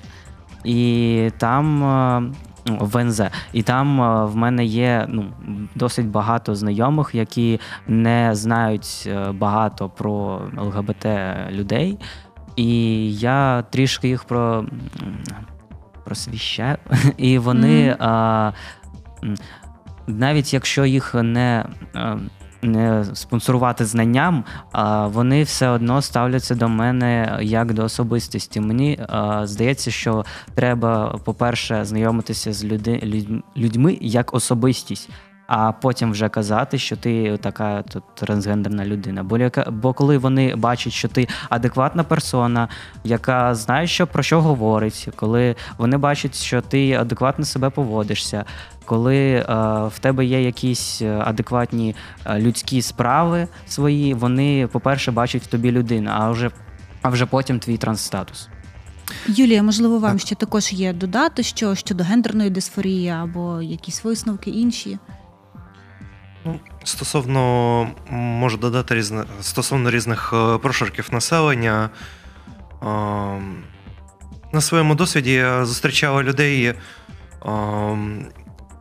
і 0.63 1.31
там. 1.37 2.33
Ну, 2.69 2.77
в 2.81 2.97
НЗ. 2.97 3.21
І 3.53 3.63
там 3.63 3.97
в 4.27 4.35
мене 4.35 4.65
є 4.65 5.05
ну, 5.09 5.25
досить 5.75 6.07
багато 6.07 6.55
знайомих, 6.55 7.15
які 7.15 7.59
не 7.87 8.29
знають 8.35 9.03
е, 9.07 9.31
багато 9.31 9.89
про 9.89 10.41
ЛГБТ 10.57 11.05
людей. 11.51 11.97
І 12.55 13.13
я 13.13 13.61
трішки 13.61 14.07
їх 14.07 14.23
про 14.23 14.65
просвіщаю, 16.07 16.77
і 17.17 17.37
вони 17.37 17.89
mm. 17.89 17.95
а, 17.99 18.51
навіть 20.07 20.53
якщо 20.53 20.85
їх 20.85 21.13
не 21.13 21.65
не 22.61 23.05
спонсорувати 23.13 23.85
знанням, 23.85 24.43
а 24.71 25.07
вони 25.07 25.43
все 25.43 25.69
одно 25.69 26.01
ставляться 26.01 26.55
до 26.55 26.69
мене 26.69 27.39
як 27.41 27.73
до 27.73 27.83
особистості. 27.83 28.59
Мені 28.59 28.99
а, 29.09 29.47
здається, 29.47 29.91
що 29.91 30.25
треба, 30.55 31.19
по-перше, 31.23 31.85
знайомитися 31.85 32.53
з 32.53 32.65
люди, 32.65 33.23
людьми 33.57 33.97
як 34.01 34.33
особистість. 34.33 35.09
А 35.47 35.71
потім 35.71 36.11
вже 36.11 36.29
казати, 36.29 36.77
що 36.77 36.95
ти 36.95 37.37
така 37.37 37.81
тут 37.81 38.03
трансгендерна 38.15 38.85
людина. 38.85 39.23
Бо 39.23 39.37
бо 39.67 39.93
коли 39.93 40.17
вони 40.17 40.55
бачать, 40.55 40.93
що 40.93 41.07
ти 41.07 41.27
адекватна 41.49 42.03
персона, 42.03 42.67
яка 43.03 43.55
знає, 43.55 43.87
що 43.87 44.07
про 44.07 44.23
що 44.23 44.41
говорить, 44.41 45.09
коли 45.15 45.55
вони 45.77 45.97
бачать, 45.97 46.35
що 46.35 46.61
ти 46.61 46.93
адекватно 46.93 47.45
себе 47.45 47.69
поводишся, 47.69 48.45
коли 48.85 49.17
е, 49.17 49.43
в 49.87 49.99
тебе 49.99 50.25
є 50.25 50.41
якісь 50.43 51.01
е, 51.01 51.21
адекватні 51.25 51.95
е, 52.25 52.39
людські 52.39 52.81
справи 52.81 53.47
свої, 53.67 54.13
вони, 54.13 54.67
по-перше, 54.71 55.11
бачать 55.11 55.43
в 55.43 55.47
тобі 55.47 55.71
людину, 55.71 56.09
а 56.13 56.29
вже, 56.31 56.51
а 57.01 57.09
вже 57.09 57.25
потім 57.25 57.59
твій 57.59 57.77
трансстатус. 57.77 58.49
Юлія, 59.27 59.63
можливо, 59.63 59.99
вам 59.99 60.19
ще 60.19 60.35
також 60.35 60.73
є 60.73 60.93
додати, 60.93 61.43
що 61.43 61.75
щодо 61.75 62.03
гендерної 62.03 62.49
дисфорії 62.49 63.09
або 63.09 63.61
якісь 63.61 64.03
висновки 64.03 64.49
інші. 64.49 64.97
Ну, 66.47 66.59
Стосовно 66.83 67.87
можу 68.09 68.57
додати 68.57 68.95
різне 68.95 69.23
стосовно 69.41 69.91
різних 69.91 70.33
е, 70.33 70.57
прошарків 70.57 71.09
населення. 71.11 71.89
е, 72.83 72.85
На 74.53 74.61
своєму 74.61 74.95
досвіді 74.95 75.33
я 75.33 75.65
зустрічав 75.65 76.23
людей, 76.23 76.65
е, 76.65 76.75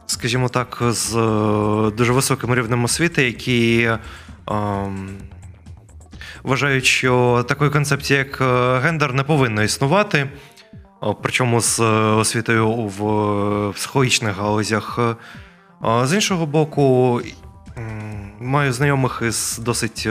скажімо 0.06 0.48
так, 0.48 0.78
з 0.82 1.16
е, 1.16 1.90
дуже 1.90 2.12
високим 2.12 2.54
рівнем 2.54 2.84
освіти, 2.84 3.24
які 3.26 3.82
е, 3.82 3.98
вважають, 6.42 6.84
що 6.84 7.44
такої 7.48 7.70
концепції, 7.70 8.18
як 8.18 8.40
е, 8.40 8.78
гендер, 8.78 9.14
не 9.14 9.22
повинно 9.22 9.62
існувати. 9.62 10.28
Причому 11.22 11.60
з 11.60 11.80
освітою 12.20 12.68
в 12.72 13.72
психологічних 13.74 14.36
галузях. 14.36 14.98
З 16.02 16.14
іншого 16.14 16.46
боку, 16.46 17.20
маю 18.40 18.72
знайомих 18.72 19.22
із 19.26 19.58
досить 19.58 20.04
е, 20.06 20.10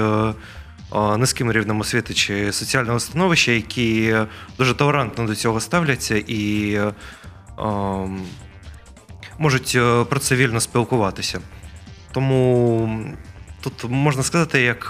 е, 0.95 1.17
низьким 1.17 1.51
рівнем 1.51 1.79
освіти 1.79 2.13
чи 2.13 2.51
соціального 2.51 2.99
становища, 2.99 3.51
які 3.51 4.15
дуже 4.57 4.73
толерантно 4.73 5.25
до 5.27 5.35
цього 5.35 5.59
ставляться 5.59 6.17
і 6.17 6.73
е, 6.73 6.93
ем, 7.59 8.21
можуть 9.39 9.77
про 10.09 10.19
це 10.19 10.35
вільно 10.35 10.59
спілкуватися. 10.59 11.39
Тому 12.11 12.89
тут 13.61 13.85
можна 13.89 14.23
сказати, 14.23 14.61
як 14.61 14.89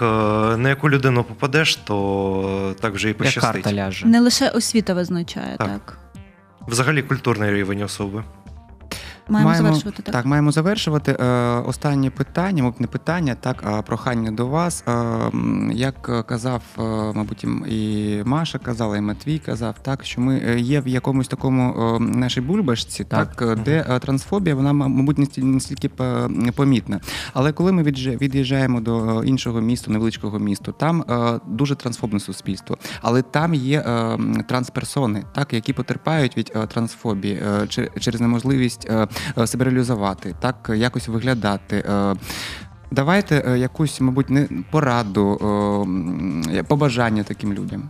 на 0.58 0.68
яку 0.68 0.90
людину 0.90 1.24
попадеш, 1.24 1.76
то 1.76 2.74
так 2.80 2.94
вже 2.94 3.08
і 3.08 3.10
Як 3.10 3.18
пощастить. 3.18 3.52
карта 3.52 3.72
ляже. 3.72 4.06
Не 4.06 4.20
лише 4.20 4.48
освіта 4.48 4.94
визначає, 4.94 5.56
так. 5.56 5.68
Так. 5.68 5.98
Взагалі 6.68 7.02
культурний 7.02 7.50
рівень 7.50 7.82
особи. 7.82 8.24
Маємо, 9.28 9.54
завершувати 9.54 10.02
так. 10.02 10.12
Так, 10.12 10.26
маємо 10.26 10.52
завершувати. 10.52 11.12
Е, 11.20 11.26
останнє 11.66 12.10
питання, 12.10 12.62
мабуть, 12.62 12.80
не 12.80 12.86
питання, 12.86 13.34
так, 13.40 13.62
а 13.66 13.82
прохання 13.82 14.30
до 14.30 14.46
вас. 14.46 14.84
Е, 14.88 14.92
як 15.72 16.26
казав, 16.26 16.62
е, 16.78 16.82
мабуть, 17.14 17.44
і 17.68 18.22
Маша 18.24 18.58
казала, 18.58 18.96
і 18.96 19.00
Матвій 19.00 19.38
казав, 19.38 19.74
так, 19.82 20.04
що 20.04 20.20
ми 20.20 20.38
є 20.60 20.80
в 20.80 20.88
якомусь 20.88 21.28
такому 21.28 21.96
е, 21.96 22.00
нашій 22.00 22.40
бульбашці, 22.40 23.04
так, 23.04 23.34
Так. 23.36 23.58
де 23.62 23.86
е, 23.90 23.98
трансфобія, 23.98 24.54
вона, 24.54 24.72
мабуть, 24.72 25.18
не 25.18 25.24
стіль- 25.24 25.44
не 25.44 25.60
стільки 25.60 25.88
помітна. 26.54 27.00
Але 27.32 27.52
коли 27.52 27.72
ми 27.72 27.82
від'їжджа- 27.82 28.20
від'їжджаємо 28.20 28.80
до 28.80 29.24
іншого 29.24 29.60
міста, 29.60 29.90
невеличкого 29.92 30.38
міста, 30.38 30.72
там 30.72 31.02
е, 31.10 31.40
дуже 31.46 31.74
трансфобне 31.74 32.20
суспільство. 32.20 32.78
Але 33.02 33.22
там 33.22 33.54
є 33.54 33.80
е, 33.80 34.18
трансперсони, 34.48 35.24
так, 35.34 35.52
які 35.52 35.72
потерпають 35.72 36.36
від 36.36 36.52
е, 36.56 36.66
трансфобії 36.66 37.34
е, 37.34 37.66
через 38.00 38.20
неможливість 38.20 38.88
себе 39.45 39.65
реалізувати, 39.65 40.35
так, 40.39 40.67
е, 40.69 40.77
якось 40.77 41.07
виглядати. 41.07 41.83
Е, 41.89 42.15
Давайте 42.93 43.43
е, 43.47 43.57
якусь, 43.59 44.01
мабуть, 44.01 44.29
не 44.29 44.47
пораду, 44.71 45.37
е, 45.41 45.45
м, 45.45 46.65
побажання 46.67 47.23
таким 47.23 47.53
людям. 47.53 47.89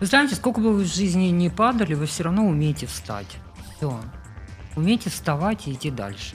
Вы 0.00 0.06
знаете, 0.06 0.34
сколько 0.34 0.60
бы 0.60 0.72
вы 0.72 0.82
в 0.82 0.86
жизни 0.86 1.30
не 1.32 1.50
падали, 1.50 1.94
вы 1.94 2.04
все 2.06 2.22
равно 2.24 2.42
умеете 2.42 2.86
встать. 2.86 3.36
Все. 3.76 3.90
Умейте 4.76 5.10
вставать 5.10 5.68
и 5.68 5.72
идти 5.72 5.90
дальше. 5.90 6.34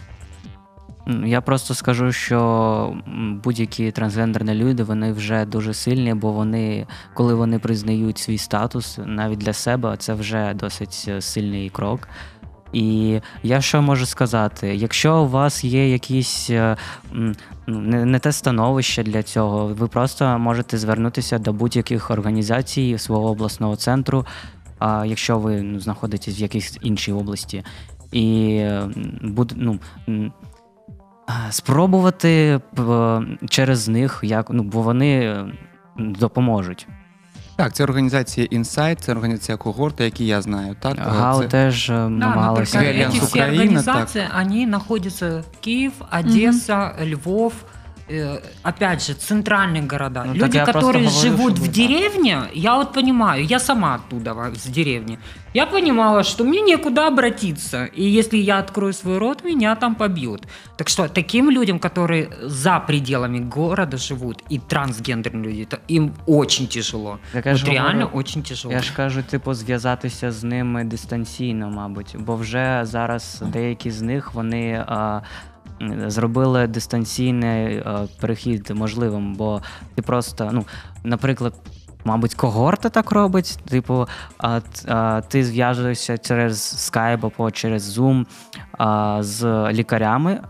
М, 1.07 1.25
Я 1.25 1.41
просто 1.41 1.73
скажу, 1.73 2.11
що 2.11 2.39
м, 3.07 3.41
будь-які 3.43 3.91
трансгендерні 3.91 4.53
люди 4.53 4.83
вони 4.83 5.11
вже 5.11 5.45
дуже 5.45 5.73
сильні, 5.73 6.13
бо 6.13 6.31
вони, 6.31 6.87
коли 7.13 7.33
вони 7.35 7.59
признають 7.59 8.17
свій 8.17 8.37
статус 8.37 8.99
навіть 9.05 9.39
для 9.39 9.53
себе, 9.53 9.95
це 9.97 10.13
вже 10.13 10.53
досить 10.53 11.05
е, 11.07 11.21
сильний 11.21 11.69
крок. 11.69 12.07
І 12.72 13.20
я 13.42 13.60
що 13.60 13.82
можу 13.82 14.06
сказати? 14.06 14.74
Якщо 14.74 15.22
у 15.22 15.28
вас 15.28 15.64
є 15.64 15.92
якісь 15.92 16.50
е, 16.50 16.76
ну, 17.12 17.34
не, 17.66 18.18
те 18.18 18.32
становище 18.32 19.02
для 19.02 19.22
цього, 19.22 19.66
ви 19.66 19.88
просто 19.88 20.38
можете 20.38 20.78
звернутися 20.78 21.38
до 21.38 21.52
будь-яких 21.52 22.10
організацій 22.10 22.98
свого 22.98 23.30
обласного 23.30 23.76
центру, 23.76 24.26
а 24.78 25.06
якщо 25.06 25.38
ви 25.38 25.62
ну, 25.62 25.80
знаходитесь 25.80 26.38
в 26.38 26.42
якійсь 26.42 26.78
іншій 26.82 27.12
області. 27.12 27.64
І 28.12 28.56
е, 28.60 28.88
ну, 29.56 29.78
спробувати 31.50 32.60
через 33.48 33.88
них, 33.88 34.20
як, 34.22 34.50
ну, 34.50 34.62
бо 34.62 34.82
вони 34.82 35.20
е, 35.20 35.52
допоможуть. 35.98 36.86
Так, 37.60 37.72
це 37.72 37.84
організація 37.84 38.46
Інсайт, 38.50 39.00
це 39.00 39.12
організація 39.12 39.56
когорта, 39.56 40.04
які 40.04 40.26
я 40.26 40.42
знаю. 40.42 40.76
Так, 40.80 40.98
ГАУ 40.98 41.40
це- 41.42 41.48
теж 41.48 41.88
намагалася. 41.88 42.08
Да, 42.08 42.08
но 42.08 42.18
намагалися. 42.18 42.78
організації. 42.78 43.02
Альянс 43.02 43.14
эти 43.14 43.24
все 43.26 43.32
Київ, 43.32 43.50
организации, 43.52 44.22
они 44.40 44.66
находятся 44.66 45.44
Киев, 45.60 45.92
Львов, 47.12 47.52
опять 48.62 49.06
же, 49.06 49.14
центральные 49.14 49.82
города. 49.82 50.24
Ну, 50.24 50.34
Люди, 50.34 50.64
которые 50.64 51.06
говорю, 51.06 51.20
живут 51.20 51.58
в 51.58 51.64
так. 51.64 51.72
деревне, 51.72 52.42
я 52.54 52.76
вот 52.76 52.92
понимаю, 52.92 53.44
я 53.44 53.58
сама 53.58 53.94
оттуда, 53.94 54.34
с 54.54 54.66
деревни. 54.66 55.18
Я 55.54 55.66
понимала, 55.66 56.22
что 56.22 56.44
мне 56.44 56.60
некуда 56.60 57.08
обратиться. 57.08 57.84
И 57.86 58.04
если 58.04 58.36
я 58.38 58.58
открою 58.58 58.92
свой 58.92 59.18
рот, 59.18 59.44
меня 59.44 59.74
там 59.74 59.94
побьют. 59.94 60.46
Так 60.76 60.88
что 60.88 61.08
таким 61.08 61.50
людям, 61.50 61.78
которые 61.78 62.30
за 62.42 62.78
пределами 62.78 63.38
города 63.38 63.96
живут, 63.96 64.42
и 64.48 64.58
трансгендерные 64.58 65.50
люди, 65.50 65.64
то 65.64 65.78
им 65.88 66.14
очень 66.26 66.68
тяжело. 66.68 67.18
Так 67.32 67.46
я 67.46 67.54
реально 67.54 68.04
говорю, 68.04 68.18
очень 68.18 68.42
тяжело. 68.42 68.74
Я 68.74 68.82
ж 68.82 68.92
кажу, 68.96 69.22
типу, 69.22 69.54
зв'язатися 69.54 70.30
з 70.30 70.44
ними 70.44 70.84
дистанційно, 70.84 71.70
мабуть, 71.70 72.16
бо 72.18 72.36
вже 72.36 72.80
зараз 72.84 73.42
деякі 73.46 73.90
з 73.90 74.02
них 74.02 74.34
вони 74.34 74.84
а, 74.86 75.20
зробили 76.06 76.66
дистанційний 76.66 77.82
а, 77.84 78.06
перехід 78.20 78.70
можливим, 78.70 79.34
бо 79.34 79.62
ти 79.94 80.02
просто, 80.02 80.50
ну, 80.52 80.64
наприклад. 81.04 81.54
Мабуть, 82.04 82.34
когорта 82.34 82.88
так 82.88 83.10
робить. 83.10 83.58
Типу, 83.68 84.06
а, 84.38 84.60
а, 84.88 85.20
ти 85.28 85.44
зв'яжешся 85.44 86.18
через 86.18 86.58
Skype 86.58 87.32
або 87.34 87.50
через 87.50 87.98
Zoom 87.98 88.26
а, 88.78 89.18
з 89.22 89.72
лікарями, 89.72 90.40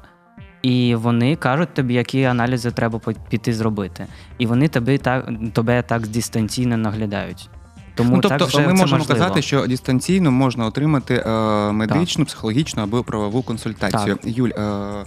і 0.62 0.94
вони 0.94 1.36
кажуть 1.36 1.74
тобі, 1.74 1.94
які 1.94 2.24
аналізи 2.24 2.70
треба 2.70 3.00
піти 3.28 3.52
зробити. 3.52 4.06
І 4.38 4.46
вони 4.46 4.68
тобі 4.68 4.98
так, 4.98 5.30
тебе 5.52 5.82
так 5.82 6.06
дистанційно 6.06 6.76
наглядають. 6.76 7.50
Тому 8.00 8.16
Ну, 8.16 8.20
тобто 8.22 8.38
так 8.38 8.48
вже 8.48 8.58
ми 8.58 8.64
це 8.66 8.72
можемо 8.72 8.98
можливо. 8.98 9.20
казати, 9.20 9.42
що 9.42 9.66
дистанційно 9.66 10.30
можна 10.30 10.66
отримати 10.66 11.14
е, 11.26 11.30
медичну, 11.72 12.24
психологічну 12.24 12.82
або 12.82 13.04
правову 13.04 13.42
консультацію. 13.42 14.18
Юль, 14.24 14.48
е, 14.48 15.04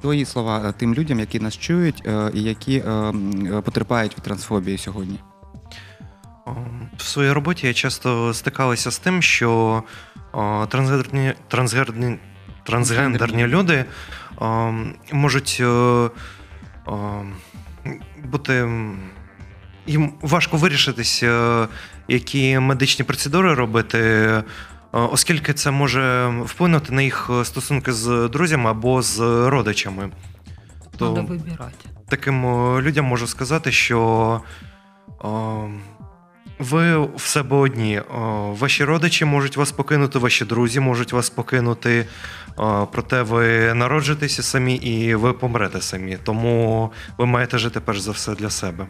твої 0.00 0.24
слова 0.24 0.62
е, 0.68 0.72
тим 0.76 0.94
людям, 0.94 1.20
які 1.20 1.40
нас 1.40 1.56
чують 1.58 2.02
е, 2.06 2.30
і 2.34 2.42
які 2.42 2.76
е, 2.76 2.90
е, 2.90 3.60
потерпають 3.60 4.16
від 4.16 4.24
трансфобії 4.24 4.78
сьогодні. 4.78 5.18
В 6.96 7.02
своїй 7.02 7.32
роботі 7.32 7.66
я 7.66 7.74
часто 7.74 8.34
стикалася 8.34 8.90
з 8.90 8.98
тим, 8.98 9.22
що 9.22 9.82
о, 10.32 10.66
трансгендерні, 10.66 11.32
трансгендерні, 11.48 12.18
трансгендерні 12.64 13.46
люди 13.46 13.84
о, 14.38 14.72
можуть 15.12 15.60
о, 15.64 16.10
о, 16.86 17.22
бути. 18.24 18.68
Їм 19.86 20.12
важко 20.20 20.56
вирішитись, 20.56 21.22
е, 21.22 21.68
які 22.08 22.58
медичні 22.58 23.04
процедури 23.04 23.54
робити, 23.54 23.98
е, 23.98 24.42
оскільки 24.92 25.52
це 25.52 25.70
може 25.70 26.28
вплинути 26.44 26.92
на 26.92 27.02
їх 27.02 27.30
стосунки 27.44 27.92
з 27.92 28.28
друзями 28.32 28.70
або 28.70 29.02
з 29.02 29.18
родичами. 29.48 30.10
То- 30.96 31.12
Надо 31.12 31.20
выбирать. 31.34 31.86
таким 32.08 32.44
людям 32.80 33.04
можу 33.04 33.26
сказати, 33.26 33.72
що 33.72 34.40
ви 36.58 36.96
в 37.06 37.20
себе 37.20 37.56
одні. 37.56 38.02
Ваші 38.60 38.84
родичі 38.84 39.24
можуть 39.24 39.56
вас 39.56 39.72
покинути, 39.72 40.18
ваші 40.18 40.44
друзі 40.44 40.80
можуть 40.80 41.12
вас 41.12 41.30
покинути. 41.30 42.06
Проте 42.92 43.22
ви 43.22 43.74
народжуєтеся 43.74 44.42
самі 44.42 44.74
і 44.74 45.14
ви 45.14 45.32
помрете 45.32 45.80
самі. 45.80 46.18
Тому 46.24 46.92
ви 47.18 47.26
маєте 47.26 47.58
жити 47.58 47.80
перш 47.80 48.00
за 48.00 48.10
все 48.10 48.34
для 48.34 48.50
себе. 48.50 48.86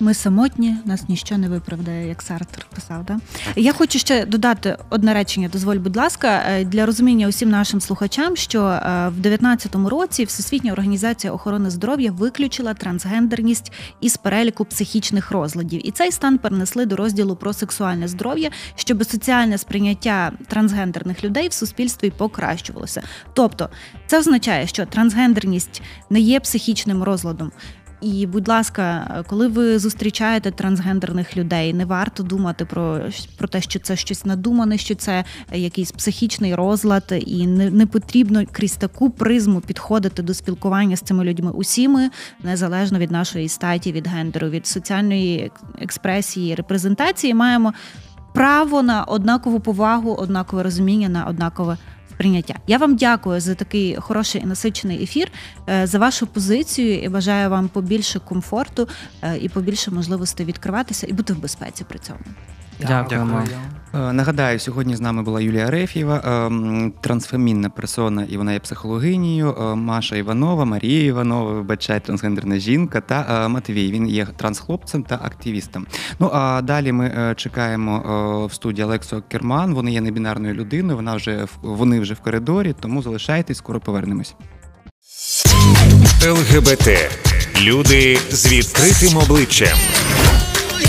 Ми 0.00 0.14
самотні, 0.14 0.76
нас 0.84 1.08
ніщо 1.08 1.38
не 1.38 1.48
виправдає, 1.48 2.08
як 2.08 2.22
Сартер 2.22 2.66
писав. 2.74 3.04
Да? 3.04 3.18
Я 3.56 3.72
хочу 3.72 3.98
ще 3.98 4.26
додати 4.26 4.76
одне 4.90 5.14
речення. 5.14 5.48
Дозволь, 5.48 5.76
будь 5.76 5.96
ласка, 5.96 6.42
е, 6.48 6.64
для 6.64 6.86
розуміння 6.86 7.28
усім 7.28 7.50
нашим 7.50 7.80
слухачам, 7.80 8.36
що 8.36 8.62
е, 8.62 9.08
в 9.08 9.20
2019 9.20 9.74
році 9.74 10.24
Всесвітня 10.24 10.72
організація 10.72 11.32
охорони 11.32 11.70
здоров'я 11.70 12.12
виключила 12.12 12.74
трансгендерність 12.74 13.72
із 14.00 14.16
переліку 14.16 14.64
психічних 14.64 15.30
розладів, 15.30 15.86
і 15.88 15.90
цей 15.90 16.12
стан 16.12 16.38
перенесли 16.38 16.86
до 16.86 16.96
розділу 16.96 17.36
про 17.36 17.52
сексуальне 17.52 18.08
здоров'я, 18.08 18.50
щоб 18.74 19.04
соціальне 19.04 19.58
сприйняття 19.58 20.32
трансгендерних 20.46 21.24
людей 21.24 21.48
в 21.48 21.52
суспільстві 21.52 22.10
покращувалося. 22.10 23.02
Тобто, 23.32 23.68
це 24.06 24.18
означає, 24.18 24.66
що 24.66 24.86
трансгендерність 24.86 25.82
не 26.10 26.20
є 26.20 26.40
психічним 26.40 27.02
розладом. 27.02 27.52
І, 28.06 28.26
будь 28.26 28.48
ласка, 28.48 29.24
коли 29.26 29.48
ви 29.48 29.78
зустрічаєте 29.78 30.50
трансгендерних 30.50 31.36
людей, 31.36 31.74
не 31.74 31.84
варто 31.84 32.22
думати 32.22 32.64
про 32.64 33.00
про 33.36 33.48
те, 33.48 33.60
що 33.60 33.78
це 33.78 33.96
щось 33.96 34.24
надумане, 34.24 34.78
що 34.78 34.94
це 34.94 35.24
якийсь 35.52 35.92
психічний 35.92 36.54
розлад, 36.54 37.14
і 37.26 37.46
не, 37.46 37.70
не 37.70 37.86
потрібно 37.86 38.44
крізь 38.52 38.76
таку 38.76 39.10
призму 39.10 39.60
підходити 39.60 40.22
до 40.22 40.34
спілкування 40.34 40.96
з 40.96 41.00
цими 41.00 41.24
людьми. 41.24 41.50
Усі 41.50 41.88
ми 41.88 42.10
незалежно 42.42 42.98
від 42.98 43.10
нашої 43.10 43.48
статі, 43.48 43.92
від 43.92 44.06
гендеру, 44.06 44.48
від 44.48 44.66
соціальної 44.66 45.50
експресії, 45.80 46.54
репрезентації, 46.54 47.34
маємо 47.34 47.72
право 48.34 48.82
на 48.82 49.04
однакову 49.04 49.60
повагу, 49.60 50.14
однакове 50.14 50.62
розуміння, 50.62 51.08
на 51.08 51.24
однакове 51.24 51.76
прийняття. 52.18 52.54
Я 52.66 52.78
вам 52.78 52.96
дякую 52.96 53.40
за 53.40 53.54
такий 53.54 53.96
хороший 53.96 54.42
і 54.42 54.46
насичений 54.46 55.02
ефір, 55.02 55.28
е, 55.68 55.86
за 55.86 55.98
вашу 55.98 56.26
позицію 56.26 57.02
і 57.02 57.08
бажаю 57.08 57.50
вам 57.50 57.68
побільше 57.68 58.18
комфорту 58.18 58.88
е, 59.22 59.38
і 59.38 59.48
побільше 59.48 59.90
можливостей 59.90 60.46
відкриватися 60.46 61.06
і 61.06 61.12
бути 61.12 61.32
в 61.32 61.38
безпеці 61.38 61.84
при 61.88 61.98
цьому. 61.98 62.20
Дякуємо. 62.80 63.44
Е, 63.96 64.12
нагадаю, 64.12 64.58
сьогодні 64.58 64.96
з 64.96 65.00
нами 65.00 65.22
була 65.22 65.40
Юлія 65.40 65.66
Арефєва, 65.66 66.50
трансфемінна 67.00 67.70
персона, 67.70 68.24
і 68.24 68.36
вона 68.36 68.52
є 68.52 68.58
психологинею, 68.58 69.74
Маша 69.76 70.16
Іванова, 70.16 70.64
Марія 70.64 71.04
Іванова, 71.04 71.52
вибачай, 71.52 72.00
трансгендерна 72.00 72.58
жінка 72.58 73.00
та 73.00 73.48
Матвій. 73.48 73.92
Він 73.92 74.08
є 74.08 74.26
трансхлопцем 74.36 75.02
та 75.02 75.14
активістом. 75.22 75.86
Ну 76.18 76.30
а 76.32 76.62
далі 76.62 76.92
ми 76.92 77.34
чекаємо 77.36 78.46
в 78.50 78.54
студії 78.54 78.84
Олексо 78.84 79.22
Керман. 79.28 79.74
Вони 79.74 79.92
є 79.92 80.00
небінарною 80.00 80.54
людиною. 80.54 80.96
Вона 80.96 81.16
вже 81.16 81.46
вони 81.62 82.00
вже 82.00 82.14
в 82.14 82.20
коридорі, 82.20 82.74
тому 82.80 83.02
залишайтесь, 83.02 83.58
скоро 83.58 83.80
повернемось. 83.80 84.34
ЛГБТ 86.26 86.88
люди 87.62 88.18
з 88.30 88.52
відкритим 88.52 89.16
обличчям. 89.16 89.78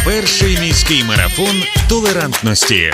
Перший 0.05 0.57
міський 0.61 1.03
марафон 1.03 1.63
толерантності. 1.89 2.93